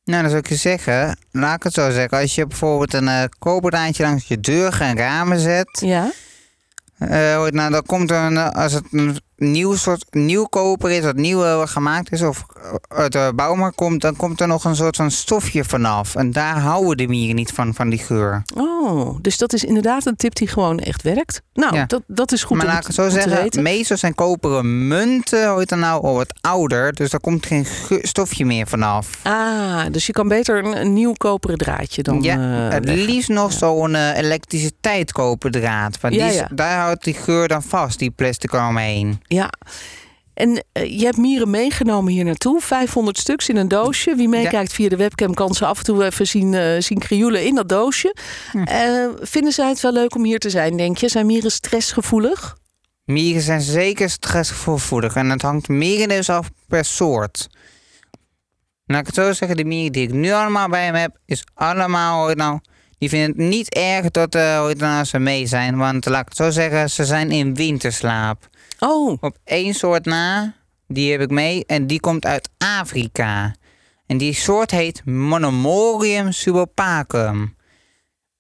Nou, 0.03 0.21
dan 0.21 0.29
zou 0.29 0.41
ik 0.41 0.50
je 0.50 0.55
zeggen, 0.55 1.17
laat 1.31 1.55
ik 1.55 1.63
het 1.63 1.74
zo 1.74 1.91
zeggen. 1.91 2.19
Als 2.19 2.36
je 2.36 2.47
bijvoorbeeld 2.47 2.93
een 2.93 3.07
uh, 3.07 3.24
koperdraadje 3.39 4.03
langs 4.03 4.27
je 4.27 4.39
deur 4.39 4.81
en 4.81 4.97
ramen 4.97 5.39
zet. 5.39 5.81
Ja. 5.86 6.12
Uh, 7.00 7.09
nou, 7.47 7.71
dan 7.71 7.83
komt 7.86 8.12
er, 8.12 8.17
een, 8.17 8.38
als 8.38 8.74
het 8.74 8.83
een 8.91 9.19
nieuw 9.38 9.75
soort 9.75 10.06
nieuw 10.10 10.44
koper 10.46 10.91
is, 10.91 11.03
wat 11.03 11.15
nieuw 11.15 11.44
uh, 11.44 11.62
gemaakt 11.65 12.12
is, 12.12 12.22
of 12.22 12.46
uit 12.88 13.12
de 13.12 13.32
bouwmarkt 13.36 13.75
komt, 13.75 14.01
dan 14.01 14.15
komt 14.15 14.41
er 14.41 14.48
nog 14.48 14.63
een 14.63 14.75
soort 14.75 14.96
van 14.96 15.12
stofje 15.12 15.63
vanaf. 15.63 16.15
En 16.15 16.32
daar 16.32 16.60
houden 16.60 16.98
de 16.98 17.08
mieren 17.08 17.36
niet 17.36 17.51
van, 17.51 17.74
van 17.74 17.89
die 17.89 18.00
geur. 18.00 18.41
Oh, 18.56 19.17
dus 19.22 19.38
dat 19.38 19.53
is 19.53 19.63
inderdaad 19.63 20.06
een 20.06 20.15
tip 20.15 20.36
die 20.36 20.48
gewoon 20.48 20.79
echt 20.79 21.01
werkt. 21.01 21.41
Nou, 21.53 21.75
Ja. 21.75 21.86
dat, 21.86 22.01
dat 22.08 22.32
is 22.32 22.44
goed 22.44 22.58
maar 22.58 22.65
om, 22.65 22.72
laat 22.72 22.82
ik 22.82 22.88
het 22.88 22.96
zo 22.96 23.10
zeggen, 23.10 23.62
meestal 23.63 23.98
zijn 23.98 24.15
koperen 24.15 24.88
munten, 24.88 25.50
hoort 25.50 25.70
dan 25.70 25.79
nou 25.79 26.03
al 26.03 26.13
wat 26.13 26.34
ouder, 26.41 26.94
dus 26.94 27.10
daar 27.10 27.20
komt 27.20 27.46
geen 27.46 27.65
stofje 28.01 28.46
meer 28.46 28.67
vanaf. 28.67 29.10
Ah, 29.24 29.86
dus 29.91 30.06
je 30.06 30.13
kan 30.13 30.27
beter 30.27 30.65
een, 30.65 30.79
een 30.82 30.94
nieuw 30.94 31.13
koperen 31.13 31.58
draadje 31.58 32.03
dan. 32.03 32.22
ja, 32.22 32.67
eh, 32.67 32.74
het 32.74 32.86
liefst 32.86 33.29
nog 33.29 33.51
zo'n 33.53 33.96
eh, 33.96 34.17
elektriciteit 34.17 35.12
koperdraad. 35.12 36.00
Want 36.01 36.13
die, 36.13 36.24
ja. 36.24 36.50
daar 36.53 36.79
houdt 36.79 37.03
die 37.03 37.13
geur 37.13 37.48
dan 37.48 37.63
vast, 37.63 38.00
die 38.00 38.10
plastic 38.12 38.53
eromheen. 38.53 39.22
Ja. 39.27 39.50
En 40.38 40.63
eh, 40.72 41.00
je 41.00 41.05
hebt 41.05 41.17
mieren 41.17 41.50
meegenomen 41.50 42.13
hier 42.13 42.25
naartoe. 42.25 42.62
500 42.62 43.17
stuks 43.17 43.50
in 43.50 43.55
een 43.55 43.67
doosje. 43.67 44.15
Wie 44.15 44.27
meekijkt 44.27 44.74
via 44.74 44.89
de 44.89 44.96
webcam 44.96 45.34
kan 45.34 45.53
ze 45.53 45.65
af 45.65 45.77
en 45.77 45.84
toe 45.84 46.05
even 46.05 46.27
zien, 46.27 46.53
eh 46.53 46.81
zien 46.81 47.00
krioelen 47.00 47.46
in 47.46 47.55
dat 47.55 47.69
doosje. 47.69 48.15
Hm. 48.51 48.63
Eh, 48.63 49.07
vinden 49.22 49.51
zij 49.51 49.69
het 49.69 49.81
wel 49.81 49.91
leuk 49.91 50.15
om 50.15 50.24
hier 50.24 50.39
te 50.39 50.50
zijn, 50.50 50.77
denk 50.77 50.98
je? 50.98 51.10
Zijn 51.10 51.25
mieren 51.25 51.51
stressgevoelig? 51.51 52.57
Mieren 53.03 53.41
zijn 53.41 53.62
zeker 53.62 54.10
stressgevoelig 54.10 55.15
en 55.15 55.29
het 55.29 55.41
hangt 55.41 55.67
merendeels 55.67 56.29
af 56.29 56.50
per 56.67 56.86
soort. 56.86 57.48
Laat 58.86 59.00
ik 59.00 59.05
het 59.05 59.15
zo 59.15 59.34
zeggen, 59.34 59.57
de 59.57 59.65
mieren 59.65 59.91
die 59.91 60.03
ik 60.03 60.13
nu 60.13 60.31
allemaal 60.31 60.69
bij 60.69 60.91
me 60.91 60.98
heb, 60.98 61.17
is 61.25 61.43
allemaal, 61.53 62.29
je 62.29 62.36
nou, 62.36 62.60
die 62.98 63.10
vinden 63.10 63.27
het 63.27 63.38
niet 63.38 63.74
erg 63.74 64.12
dat 64.12 64.34
hoor 64.34 64.69
je 64.69 64.75
nou, 64.77 65.03
ze 65.03 65.19
mee 65.19 65.48
zijn. 65.48 65.77
Want 65.77 66.05
laat 66.05 66.22
ik 66.22 66.27
het 66.27 66.38
zo 66.38 66.50
zeggen, 66.50 66.89
ze 66.89 67.05
zijn 67.05 67.31
in 67.31 67.55
winterslaap. 67.55 68.50
Oh, 68.79 69.17
Op 69.22 69.38
één 69.43 69.74
soort 69.74 70.05
na, 70.05 70.53
die 70.88 71.12
heb 71.12 71.22
ik 71.22 71.29
mee 71.29 71.65
en 71.65 71.88
die 71.88 72.00
komt 72.00 72.25
uit 72.25 72.50
Afrika. 72.79 73.55
En 74.05 74.17
die 74.17 74.34
soort 74.34 74.72
heet 74.72 75.01
Monomorium 75.05 76.31
subopacum. 76.31 77.55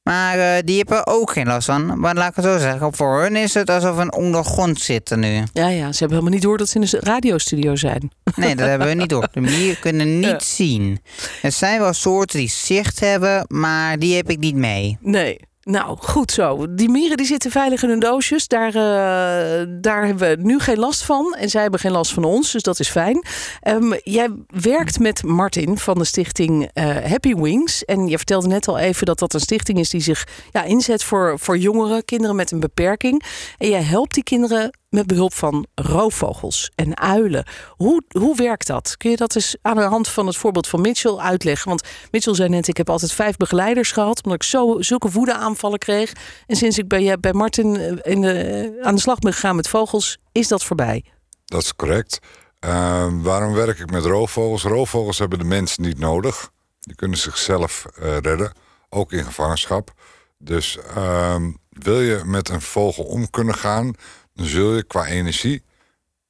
Maar 0.03 0.39
eh, 0.39 0.63
die 0.65 0.77
hebben 0.77 1.07
ook 1.07 1.31
geen 1.31 1.47
last 1.47 1.65
van. 1.65 1.99
Maar 1.99 2.15
laat 2.15 2.29
ik 2.29 2.35
het 2.35 2.45
zo 2.45 2.57
zeggen, 2.57 2.93
voor 2.93 3.21
hun 3.21 3.35
is 3.35 3.53
het 3.53 3.69
alsof 3.69 3.95
we 3.95 4.01
een 4.01 4.13
ondergrond 4.13 4.81
zitten 4.81 5.19
nu. 5.19 5.43
ja, 5.53 5.67
ja. 5.67 5.91
Ze 5.91 5.99
hebben 5.99 6.09
helemaal 6.09 6.29
niet 6.29 6.41
door 6.41 6.57
dat 6.57 6.69
ze 6.69 6.75
in 6.79 6.81
een 6.81 6.99
radiostudio 6.99 7.75
zijn. 7.75 8.11
Nee, 8.35 8.55
dat 8.55 8.67
hebben 8.67 8.87
we 8.87 8.93
niet 8.93 9.09
door. 9.09 9.27
De 9.33 9.39
mieren 9.41 9.79
kunnen 9.79 10.19
niet 10.19 10.25
Ja. 10.29 10.39
zien. 10.39 10.99
Er 11.41 11.51
zijn 11.51 11.79
wel 11.79 11.93
soorten 11.93 12.39
die 12.39 12.49
zicht 12.49 12.99
hebben, 12.99 13.45
maar 13.47 13.99
die 13.99 14.15
heb 14.15 14.29
ik 14.29 14.37
niet 14.39 14.55
mee. 14.55 14.97
Nee. 15.01 15.39
Nou, 15.67 15.97
goed 15.99 16.31
zo. 16.31 16.75
Die 16.75 16.89
mieren 16.89 17.17
die 17.17 17.25
zitten 17.25 17.51
veilig 17.51 17.83
in 17.83 17.89
hun 17.89 17.99
doosjes. 17.99 18.47
Daar, 18.47 18.67
eh, 18.67 19.67
daar 19.81 20.05
hebben 20.05 20.29
we 20.29 20.43
nu 20.43 20.59
geen 20.59 20.79
last 20.79 21.03
van. 21.03 21.35
En 21.39 21.49
zij 21.49 21.61
hebben 21.61 21.79
geen 21.79 21.91
last 21.91 22.13
van 22.13 22.23
ons, 22.23 22.51
dus 22.51 22.61
dat 22.61 22.79
is 22.79 22.89
fijn. 22.89 23.25
Ehm, 23.61 23.93
jij 24.03 24.29
werkt 24.47 24.99
met 24.99 25.23
Martin 25.23 25.77
van 25.77 25.97
de 25.97 26.05
stichting 26.05 26.69
eh, 26.73 26.95
Happy 26.95 27.35
Wings. 27.35 27.85
En 27.85 28.07
je 28.07 28.17
vertelde 28.17 28.47
net 28.47 28.67
al 28.67 28.77
even 28.77 29.05
dat 29.05 29.19
dat 29.19 29.33
een 29.33 29.39
stichting 29.39 29.79
is 29.79 29.89
die 29.89 30.01
zich 30.01 30.27
ja, 30.51 30.63
inzet 30.63 31.03
voor, 31.03 31.39
voor 31.39 31.57
jongeren, 31.57 32.05
kinderen 32.05 32.35
met 32.35 32.51
een 32.51 32.59
beperking. 32.59 33.23
En 33.57 33.69
jij 33.69 33.83
helpt 33.83 34.13
die 34.13 34.23
kinderen 34.23 34.77
met 34.89 35.07
behulp 35.07 35.33
van 35.33 35.65
roofvogels 35.75 36.71
en 36.75 36.97
uilen. 36.97 37.45
Hoe, 37.69 38.03
hoe 38.07 38.35
werkt 38.35 38.67
dat? 38.67 38.97
Kun 38.97 39.09
je 39.09 39.17
dat 39.17 39.35
eens 39.35 39.55
aan 39.61 39.75
de 39.75 39.81
hand 39.81 40.07
van 40.07 40.27
het 40.27 40.35
voorbeeld 40.37 40.67
van 40.67 40.81
Mitchell 40.81 41.15
uitleggen? 41.15 41.69
Want 41.69 41.83
Mitchell 42.11 42.33
zei 42.33 42.49
net, 42.49 42.67
ik 42.67 42.77
heb 42.77 42.89
altijd 42.89 43.11
vijf 43.11 43.37
begeleiders 43.37 43.91
gehad... 43.91 44.23
omdat 44.23 44.41
ik 44.41 44.47
zo, 44.47 44.75
zulke 44.79 45.09
woedeaanvallen 45.09 45.79
kreeg. 45.79 46.13
En 46.47 46.55
sinds 46.55 46.77
ik 46.77 46.87
bij, 46.87 47.19
bij 47.19 47.33
Martin 47.33 47.75
eh, 47.75 48.11
in 48.13 48.21
de, 48.21 48.79
aan 48.83 48.95
de 48.95 49.01
slag 49.01 49.19
ben 49.19 49.33
gegaan 49.33 49.55
met 49.55 49.67
vogels... 49.67 50.17
is 50.31 50.47
dat 50.47 50.63
voorbij. 50.63 51.03
Dat 51.45 51.61
is 51.61 51.75
correct. 51.75 52.19
Eh, 52.59 53.07
waarom 53.11 53.53
werk 53.53 53.79
ik 53.79 53.91
met 53.91 54.05
roofvogels? 54.05 54.63
Roofvogels 54.63 55.17
hebben 55.17 55.39
de 55.39 55.45
mens 55.45 55.77
niet 55.77 55.99
nodig. 55.99 56.49
Die 56.79 56.95
kunnen 56.95 57.17
zichzelf 57.17 57.85
eh, 57.95 58.17
redden, 58.17 58.51
ook 58.89 59.11
in 59.11 59.25
gevangenschap. 59.25 59.91
Dus 60.37 60.77
ehm, 60.95 61.51
wil 61.69 62.01
je 62.01 62.21
met 62.25 62.49
een 62.49 62.61
vogel 62.61 63.03
om 63.03 63.29
kunnen 63.29 63.55
gaan, 63.55 63.93
dan 64.37 64.45
zul 64.45 64.75
je 64.75 64.83
qua 64.83 65.05
energie 65.05 65.63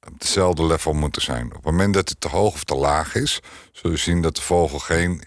op 0.06 0.12
hetzelfde 0.18 0.64
level 0.64 0.92
moeten 0.92 1.22
zijn. 1.22 1.46
Op 1.46 1.52
het 1.52 1.64
moment 1.64 1.94
dat 1.94 2.08
het 2.08 2.20
te 2.20 2.28
hoog 2.28 2.54
of 2.54 2.64
te 2.64 2.74
laag 2.74 3.14
is, 3.14 3.40
zul 3.72 3.90
je 3.90 3.96
zien 3.96 4.22
dat 4.22 4.36
de 4.36 4.42
vogel 4.42 4.78
geen 4.78 5.22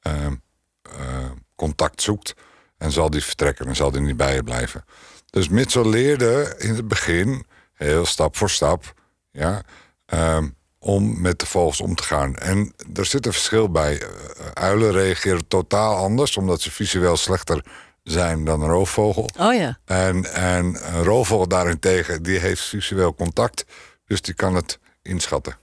ehm, 0.00 0.34
eh, 0.82 1.30
contact 1.54 2.02
zoekt 2.02 2.34
en 2.78 2.90
zal 2.90 3.10
die 3.10 3.24
vertrekken 3.24 3.66
en 3.66 3.76
zal 3.76 3.90
die 3.90 4.00
niet 4.00 4.16
bij 4.16 4.34
je 4.34 4.42
blijven. 4.42 4.84
Dus 5.30 5.48
Mitchell 5.48 5.88
leerde 5.88 6.54
in 6.58 6.74
het 6.74 6.88
begin, 6.88 7.46
heel 7.72 8.06
stap 8.06 8.36
voor 8.36 8.50
stap, 8.50 8.94
ja, 9.30 9.62
ehm, 10.06 10.48
om 10.78 11.20
met 11.20 11.38
de 11.38 11.46
vogels 11.46 11.80
om 11.80 11.94
te 11.94 12.02
gaan. 12.02 12.36
En 12.36 12.74
er 12.94 13.06
zit 13.06 13.26
een 13.26 13.32
verschil 13.32 13.70
bij. 13.70 14.02
Eh, 14.02 14.08
uilen 14.54 14.92
reageren 14.92 15.48
totaal 15.48 15.96
anders, 15.96 16.36
omdat 16.36 16.60
ze 16.60 16.70
visueel 16.70 17.16
slechter 17.16 17.64
zijn 18.02 18.44
dan 18.44 18.62
een 18.62 18.68
roofvogel. 18.68 19.28
Oh 19.38 19.54
ja. 19.54 19.78
En, 19.84 20.34
en 20.34 20.94
een 20.94 21.04
roofvogel 21.04 21.48
daarentegen, 21.48 22.22
die 22.22 22.38
heeft 22.38 22.62
visueel 22.62 23.14
contact, 23.14 23.64
dus 24.04 24.22
die 24.22 24.34
kan 24.34 24.54
het 24.54 24.78
inschatten. 25.02 25.56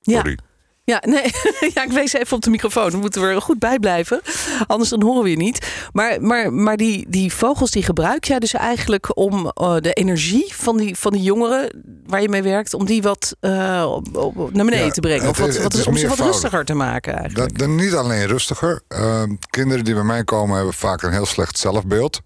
Ja. 0.00 0.16
Sorry. 0.16 0.30
Ja, 0.30 0.44
nee. 0.86 1.22
ja, 1.74 1.82
ik 1.84 1.92
wees 1.92 2.12
even 2.12 2.36
op 2.36 2.42
de 2.42 2.50
microfoon. 2.50 2.90
Dan 2.90 3.00
moeten 3.00 3.20
we 3.22 3.28
er 3.28 3.42
goed 3.42 3.58
bij 3.58 3.78
blijven. 3.78 4.20
Anders 4.66 4.90
dan 4.90 5.02
horen 5.02 5.22
we 5.22 5.30
je 5.30 5.36
niet. 5.36 5.72
Maar, 5.92 6.22
maar, 6.22 6.52
maar 6.52 6.76
die, 6.76 7.06
die 7.08 7.32
vogels 7.32 7.70
die 7.70 7.82
gebruik 7.82 8.24
jij 8.24 8.38
dus 8.38 8.52
eigenlijk 8.52 9.16
om 9.16 9.50
eh, 9.54 9.76
de 9.80 9.92
energie 9.92 10.52
van 10.54 10.76
die, 10.76 10.96
van 10.96 11.12
die 11.12 11.22
jongeren 11.22 11.82
waar 12.06 12.22
je 12.22 12.28
mee 12.28 12.42
werkt, 12.42 12.74
om 12.74 12.84
die 12.84 13.02
wat 13.02 13.36
eh, 13.40 13.84
op- 13.94 14.16
op- 14.16 14.52
naar 14.52 14.64
beneden 14.64 14.86
Ja, 14.86 14.90
te 14.92 15.00
brengen. 15.00 15.28
Of 15.28 15.38
wat, 15.38 15.48
is- 15.48 15.58
wat, 15.62 15.74
is 15.74 15.86
om 15.86 15.96
ze 15.96 16.08
wat 16.08 16.18
rustiger 16.18 16.64
te 16.64 16.74
maken 16.74 17.14
eigenlijk. 17.18 17.58
Dat, 17.58 17.68
niet 17.68 17.94
alleen 17.94 18.26
rustiger. 18.26 18.80
Uh, 18.88 19.22
kinderen 19.50 19.84
die 19.84 19.94
bij 19.94 20.02
mij 20.04 20.24
komen 20.24 20.56
hebben 20.56 20.74
vaak 20.74 21.02
een 21.02 21.12
heel 21.12 21.26
slecht 21.26 21.58
zelfbeeld. 21.58 22.20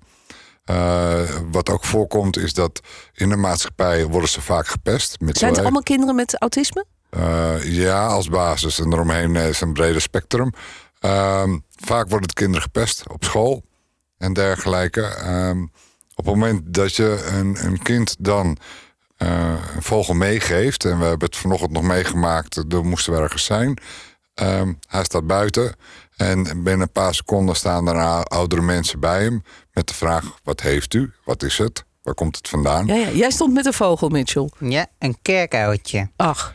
Uh, 0.71 1.21
wat 1.51 1.71
ook 1.71 1.85
voorkomt 1.85 2.37
is 2.39 2.53
dat 2.53 2.81
in 3.15 3.29
de 3.29 3.37
maatschappij 3.37 4.07
worden 4.07 4.29
ze 4.29 4.41
vaak 4.41 4.67
gepest. 4.67 5.21
Met 5.21 5.39
Zijn 5.39 5.51
het 5.51 5.61
allemaal 5.61 5.83
kinderen 5.83 6.15
met 6.15 6.41
autisme? 6.41 6.85
Uh, 7.17 7.65
ja, 7.65 8.07
als 8.07 8.29
basis. 8.29 8.79
En 8.79 8.93
eromheen 8.93 9.37
is 9.37 9.61
een 9.61 9.73
breder 9.73 10.01
spectrum. 10.01 10.53
Uh, 11.01 11.43
vaak 11.77 12.09
worden 12.09 12.29
het 12.29 12.33
kinderen 12.33 12.63
gepest 12.63 13.09
op 13.09 13.25
school 13.25 13.65
en 14.19 14.33
dergelijke. 14.33 15.17
Uh, 15.25 15.63
op 16.15 16.25
het 16.25 16.35
moment 16.35 16.75
dat 16.75 16.97
je 16.97 17.31
een, 17.33 17.67
een 17.67 17.83
kind 17.83 18.17
dan 18.19 18.57
uh, 19.19 19.55
een 19.75 19.83
vogel 19.83 20.15
meegeeft... 20.15 20.85
en 20.85 20.99
we 20.99 21.05
hebben 21.05 21.29
het 21.29 21.37
vanochtend 21.37 21.73
nog 21.73 21.83
meegemaakt, 21.83 22.57
er 22.57 22.85
moesten 22.85 23.13
we 23.13 23.19
ergens 23.19 23.45
zijn... 23.45 23.79
Um, 24.35 24.79
hij 24.89 25.05
staat 25.05 25.27
buiten 25.27 25.75
en 26.17 26.43
binnen 26.43 26.81
een 26.81 26.93
paar 26.93 27.15
seconden 27.15 27.57
staan 27.57 27.89
er 27.89 28.25
oudere 28.25 28.63
mensen 28.63 29.01
bij 29.01 29.23
hem... 29.23 29.43
met 29.73 29.89
de 29.89 29.95
vraag, 29.95 30.39
wat 30.43 30.61
heeft 30.61 30.95
u? 30.95 31.13
Wat 31.25 31.43
is 31.43 31.59
het? 31.59 31.85
Waar 32.03 32.15
komt 32.15 32.37
het 32.37 32.49
vandaan? 32.49 32.87
Ja, 32.87 32.95
ja. 32.95 33.11
Jij 33.11 33.31
stond 33.31 33.53
met 33.53 33.67
een 33.67 33.73
vogel, 33.73 34.09
Mitchell. 34.09 34.51
Ja, 34.59 34.87
een 34.99 35.19
kerkuiltje. 35.23 36.11
Ach. 36.17 36.55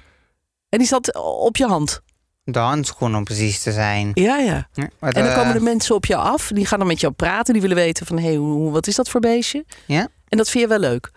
En 0.75 0.81
die 0.81 0.89
zat 0.89 1.15
op 1.39 1.57
je 1.57 1.65
hand? 1.65 2.01
De 2.43 2.59
handschoen 2.59 3.15
om 3.15 3.23
precies 3.23 3.61
te 3.63 3.71
zijn. 3.71 4.11
Ja, 4.13 4.37
ja. 4.37 4.67
Ja, 4.73 4.89
En 4.99 5.23
dan 5.25 5.33
komen 5.33 5.53
de 5.53 5.59
mensen 5.59 5.95
op 5.95 6.05
je 6.05 6.15
af. 6.15 6.51
Die 6.53 6.65
gaan 6.65 6.79
dan 6.79 6.87
met 6.87 6.99
jou 6.99 7.13
praten. 7.13 7.53
Die 7.53 7.61
willen 7.61 7.77
weten 7.77 8.05
van, 8.05 8.17
hé, 8.17 8.23
hey, 8.25 8.35
hoe- 8.35 8.71
wat 8.71 8.87
is 8.87 8.95
dat 8.95 9.09
voor 9.09 9.19
beestje? 9.21 9.65
Ja. 9.87 10.07
En 10.27 10.37
dat 10.37 10.49
vind 10.49 10.63
je 10.63 10.69
wel 10.69 10.79
leuk? 10.79 11.11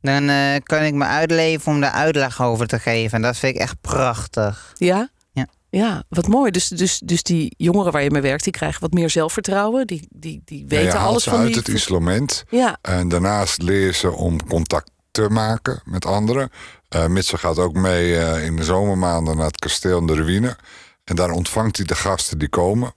Dan 0.00 0.28
eh, 0.28 0.54
kan 0.62 0.82
ik 0.82 0.94
me 0.94 1.04
uitleven 1.04 1.72
om 1.72 1.80
de 1.80 1.90
uitleg 1.90 2.42
over 2.42 2.66
te 2.66 2.78
geven. 2.78 3.16
En 3.16 3.22
dat 3.22 3.36
vind 3.36 3.54
ik 3.54 3.60
echt 3.60 3.80
prachtig. 3.80 4.72
Ja? 4.74 5.08
Ja. 5.32 5.46
Ja, 5.70 6.02
wat 6.08 6.26
mooi. 6.28 6.50
Dus, 6.50 6.68
dus, 6.68 6.98
dus 7.04 7.22
die 7.22 7.54
jongeren 7.56 7.92
waar 7.92 8.02
je 8.02 8.10
mee 8.10 8.22
werkt, 8.22 8.44
die 8.44 8.52
krijgen 8.52 8.80
wat 8.80 8.92
meer 8.92 9.10
zelfvertrouwen. 9.10 9.86
Die, 9.86 10.06
die, 10.10 10.42
die 10.44 10.58
Ja, 10.60 10.66
weten 10.68 10.84
je 10.86 10.92
haalt 10.92 11.08
alles 11.10 11.22
ze 11.22 11.30
van 11.30 11.38
uit 11.38 11.48
die... 11.48 11.56
het 11.56 11.68
isolement. 11.68 12.44
Ja, 12.50 12.78
En 12.82 13.08
daarnaast 13.08 13.62
leer 13.62 13.84
je 13.86 13.92
ze 13.92 14.12
om 14.12 14.46
contact 14.46 14.90
te 15.10 15.28
maken 15.30 15.80
met 15.84 16.06
anderen. 16.06 16.50
Uh, 16.96 17.06
Mitchell 17.06 17.38
gaat 17.38 17.58
ook 17.58 17.72
mee 17.74 18.10
uh, 18.10 18.44
in 18.44 18.56
de 18.56 18.64
zomermaanden 18.64 19.36
naar 19.36 19.46
het 19.46 19.58
kasteel 19.58 19.98
in 19.98 20.06
de 20.06 20.14
ruïne. 20.14 20.56
En 21.04 21.16
daar 21.16 21.30
ontvangt 21.30 21.76
hij 21.76 21.86
de 21.86 21.94
gasten 21.94 22.38
die 22.38 22.48
komen. 22.48 22.94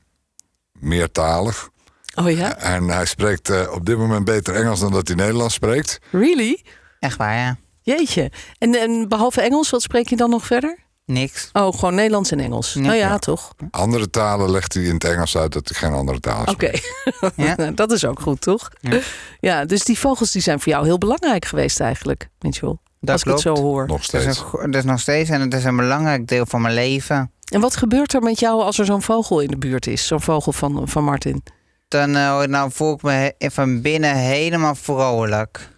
Meertalig. 0.80 1.70
Oh 2.16 2.32
ja? 2.32 2.58
En 2.58 2.88
hij 2.90 3.06
spreekt 3.06 3.50
uh, 3.50 3.72
op 3.72 3.86
dit 3.86 3.98
moment 3.98 4.26
beter 4.26 4.56
Engels 4.56 4.80
dan 4.80 4.92
dat 4.92 5.08
hij 5.08 5.16
Nederlands 5.18 5.54
spreekt. 5.54 6.00
Really? 6.12 6.64
Echt 7.00 7.18
waar, 7.18 7.36
ja. 7.38 7.58
Jeetje. 7.82 8.32
En, 8.58 8.76
en 8.76 9.08
behalve 9.08 9.42
Engels, 9.42 9.70
wat 9.70 9.82
spreek 9.82 10.10
je 10.10 10.16
dan 10.16 10.30
nog 10.30 10.46
verder? 10.46 10.78
Niks. 11.06 11.50
Oh, 11.54 11.74
gewoon 11.74 11.96
Nederlands 11.96 12.32
en 12.32 12.40
Engels. 12.40 12.76
Nou 12.76 12.88
ja, 12.96 13.08
Ja. 13.08 13.18
toch? 13.18 13.54
Andere 13.72 14.10
talen 14.10 14.52
legt 14.52 14.74
hij 14.74 14.84
in 14.84 14.94
het 14.94 15.04
Engels 15.04 15.38
uit 15.38 15.52
dat 15.54 15.70
hij 15.70 15.78
geen 15.80 15.94
andere 15.98 16.20
talen 16.20 16.48
Oké. 16.48 16.66
spreekt. 16.66 16.88
Ja. 17.48 17.54
Nou, 17.56 17.74
dat 17.74 17.92
is 17.92 18.06
ook 18.06 18.20
goed, 18.22 18.42
toch? 18.42 18.70
Ja. 18.82 19.00
Ja, 19.40 19.66
dus 19.66 19.84
die 19.84 20.00
vogels 20.00 20.32
die 20.32 20.42
zijn 20.42 20.60
voor 20.60 20.72
jou 20.72 20.86
heel 20.86 20.98
belangrijk 20.98 21.46
geweest 21.46 21.80
eigenlijk, 21.80 22.30
Mitchell. 22.40 22.78
Dat 23.00 23.10
als 23.10 23.24
ik 23.24 23.28
het 23.32 23.40
zo 23.40 23.56
hoor. 23.56 23.88
Nog 23.88 24.02
Het 24.02 24.14
is, 24.14 24.26
een, 24.26 24.34
steeds. 24.34 24.52
het 24.62 24.76
is 24.76 24.84
nog 24.84 25.00
steeds 25.00 25.30
en 25.30 25.42
het 25.42 25.54
is 25.54 25.64
een 25.64 25.76
belangrijk 25.76 26.28
deel 26.28 26.46
van 26.46 26.62
mijn 26.62 26.74
leven. 26.74 27.32
En 27.54 27.62
wat 27.62 27.76
gebeurt 27.76 28.14
er 28.14 28.22
met 28.22 28.40
jou 28.40 28.62
als 28.62 28.80
er 28.80 28.86
zo'n 28.86 29.02
vogel 29.02 29.40
in 29.40 29.48
de 29.48 29.58
buurt 29.58 29.88
is? 29.88 30.08
Zo'n 30.08 30.22
vogel 30.22 30.52
van, 30.52 30.88
van 30.88 31.04
Martin. 31.04 31.44
Dan 31.88 32.16
eh, 32.16 32.42
nou 32.42 32.72
voel 32.72 32.94
ik 32.94 33.02
me 33.02 33.34
he- 33.38 33.52
van 33.52 33.82
binnen 33.82 34.16
helemaal 34.16 34.76
vrolijk. 34.76 35.70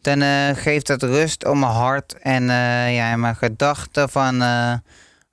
Dan 0.00 0.22
eh, 0.22 0.48
geeft 0.54 0.88
het 0.88 1.02
rust 1.02 1.46
om 1.46 1.58
mijn 1.58 1.72
hart 1.72 2.14
en 2.18 2.42
eh, 2.50 2.94
ja, 2.94 3.10
en 3.12 3.20
mijn 3.20 3.36
gedachten 3.36 4.08
van... 4.08 4.42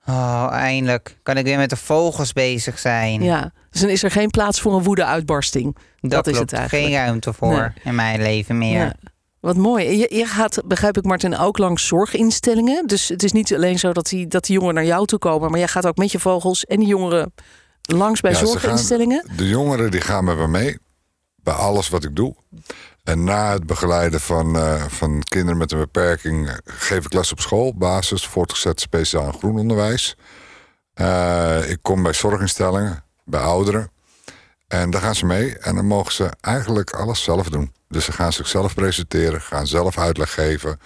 oh, 0.06 0.48
eindelijk 0.50 1.18
kan 1.22 1.36
ik 1.36 1.44
weer 1.44 1.58
met 1.58 1.70
de 1.70 1.76
vogels 1.76 2.32
bezig 2.32 2.78
zijn. 2.78 3.22
Ja. 3.22 3.52
Dus 3.70 3.80
dan 3.80 3.90
is 3.90 4.02
er 4.02 4.10
geen 4.10 4.30
plaats 4.30 4.60
voor 4.60 4.74
een 4.76 4.82
woede-uitbarsting. 4.82 5.76
dat 6.00 6.26
is 6.26 6.32
klopt. 6.32 6.50
het 6.50 6.60
eigenlijk. 6.60 6.86
Geen 6.88 6.96
ruimte 7.04 7.32
voor 7.32 7.52
Nee. 7.58 7.68
in 7.84 7.94
mijn 7.94 8.22
leven 8.22 8.58
meer. 8.58 8.84
Ja. 8.84 8.94
Wat 9.46 9.56
mooi. 9.56 9.98
Je, 9.98 10.14
je 10.14 10.26
gaat, 10.26 10.62
begrijp 10.64 10.96
ik 10.96 11.04
Martin, 11.04 11.36
ook 11.36 11.58
langs 11.58 11.86
zorginstellingen. 11.86 12.86
Dus 12.86 13.08
het 13.08 13.22
is 13.22 13.32
niet 13.32 13.54
alleen 13.54 13.78
zo 13.78 13.92
dat 13.92 14.06
die, 14.06 14.26
dat 14.26 14.44
die 14.44 14.54
jongeren 14.54 14.74
naar 14.74 14.84
jou 14.84 15.06
toe 15.06 15.18
komen... 15.18 15.50
maar 15.50 15.58
jij 15.58 15.68
gaat 15.68 15.86
ook 15.86 15.96
met 15.96 16.12
je 16.12 16.18
vogels 16.18 16.64
en 16.64 16.78
die 16.78 16.88
jongeren 16.88 17.34
langs 17.82 18.20
bij 18.20 18.30
Ja, 18.30 18.38
zorginstellingen. 18.38 19.24
gaan- 19.26 19.36
de 19.36 19.48
jongeren 19.48 19.90
die 19.90 20.00
gaan 20.00 20.24
met 20.24 20.36
me 20.36 20.48
mee. 20.48 20.78
Bij 21.36 21.54
alles 21.54 21.88
wat 21.88 22.04
ik 22.04 22.16
doe. 22.16 22.34
En 23.04 23.24
na 23.24 23.52
het 23.52 23.66
begeleiden 23.66 24.20
van, 24.20 24.56
eh, 24.56 24.84
van 24.84 25.22
kinderen 25.22 25.58
met 25.58 25.72
een 25.72 25.78
beperking... 25.78 26.48
eh, 26.48 26.54
geef 26.64 27.04
ik 27.04 27.12
les 27.12 27.32
op 27.32 27.40
school. 27.40 27.74
Basis, 27.74 28.26
voortgezet 28.26 28.80
speciaal 28.80 29.26
en 29.26 29.34
groen 29.38 29.58
onderwijs. 29.58 30.16
Eh, 30.94 31.70
ik 31.70 31.78
kom 31.82 32.02
bij 32.02 32.12
zorginstellingen, 32.12 33.04
bij 33.24 33.40
ouderen. 33.40 33.90
En 34.68 34.90
daar 34.90 35.00
gaan 35.00 35.14
ze 35.14 35.26
mee. 35.26 35.58
En 35.58 35.74
dan 35.74 35.86
mogen 35.86 36.12
ze 36.12 36.30
eigenlijk 36.40 36.90
alles 36.90 37.22
zelf 37.22 37.48
doen. 37.48 37.72
Dus 37.88 38.04
ze 38.04 38.12
gaan 38.12 38.32
zichzelf 38.32 38.74
presenteren, 38.74 39.40
gaan 39.40 39.66
zelf 39.66 39.98
uitleg 39.98 40.34
geven. 40.34 40.80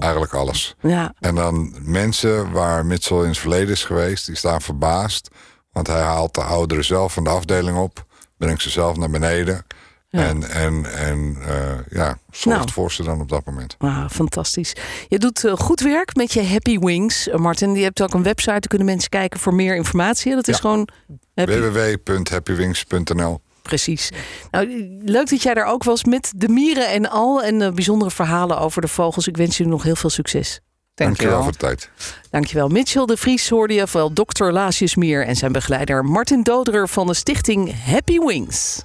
Eigenlijk 0.00 0.34
alles. 0.34 0.74
Ja, 0.80 1.14
En 1.20 1.34
dan 1.34 1.74
mensen 1.80 2.50
waar 2.50 2.86
Mitchell 2.86 3.18
in 3.22 3.28
het 3.28 3.38
verleden 3.38 3.70
is 3.70 3.84
geweest, 3.84 4.26
die 4.26 4.36
staan 4.36 4.60
verbaasd. 4.60 5.28
Want 5.72 5.86
hij 5.86 6.00
haalt 6.00 6.34
de 6.34 6.42
ouderen 6.42 6.84
zelf 6.84 7.12
van 7.12 7.24
de 7.24 7.30
afdeling 7.30 7.78
op, 7.78 8.04
brengt 8.36 8.62
ze 8.62 8.70
zelf 8.70 8.96
naar 8.96 9.10
beneden. 9.10 9.64
Ja. 10.14 10.26
En, 10.28 10.50
en, 10.50 10.94
en 10.96 11.36
eh, 11.46 11.78
ja, 11.90 12.18
zorgt 12.30 12.58
Nou. 12.58 12.70
voor 12.70 12.92
ze 12.92 13.02
dan 13.02 13.20
op 13.20 13.28
dat 13.28 13.44
moment. 13.46 13.74
Wauw, 13.78 14.08
fantastisch. 14.08 14.72
Je 15.08 15.18
doet 15.18 15.44
eh, 15.44 15.52
goed 15.52 15.80
werk 15.80 16.16
met 16.16 16.32
je 16.32 16.44
Happy 16.44 16.78
Wings, 16.78 17.28
eh, 17.28 17.38
Martin. 17.38 17.74
Je 17.74 17.82
hebt 17.82 18.02
ook 18.02 18.14
een 18.14 18.22
website, 18.22 18.50
daar 18.50 18.60
kunnen 18.68 18.86
mensen 18.86 19.10
kijken 19.10 19.40
voor 19.40 19.54
meer 19.54 19.76
informatie. 19.76 20.34
Dat 20.34 20.48
is 20.48 20.54
Ja. 20.54 20.60
gewoon... 20.60 20.88
Happy, 21.34 21.58
www.happywings.nl 21.58 23.40
Precies. 23.62 24.10
Nou, 24.50 24.66
leuk 25.02 25.28
dat 25.30 25.42
jij 25.42 25.54
daar 25.54 25.66
ook 25.66 25.84
was 25.84 26.04
met 26.04 26.32
de 26.36 26.48
mieren 26.48 26.88
en 26.88 27.10
al. 27.10 27.42
En 27.42 27.74
bijzondere 27.74 28.10
verhalen 28.10 28.58
over 28.58 28.80
de 28.80 28.88
vogels. 28.88 29.26
Ik 29.26 29.36
wens 29.36 29.56
jullie 29.56 29.72
nog 29.72 29.82
heel 29.82 29.96
veel 29.96 30.10
succes. 30.10 30.60
Dankjewel 30.94 31.32
Dankjewel. 31.32 31.42
voor 31.42 31.52
de 31.52 31.58
tijd. 31.58 31.90
Dankjewel. 32.30 32.68
Mitchell 32.68 33.04
de 33.04 33.16
Vries 33.16 33.48
hoorde 33.48 33.74
je, 33.74 33.82
ofwel 33.82 34.12
dokter 34.12 34.52
Laasjes 34.52 34.96
Mier... 34.96 35.26
en 35.26 35.36
zijn 35.36 35.52
begeleider 35.52 36.04
Martin 36.04 36.42
Doderer 36.42 36.88
van 36.88 37.06
de 37.06 37.14
stichting 37.14 37.84
Happy 37.84 38.18
Wings. 38.18 38.84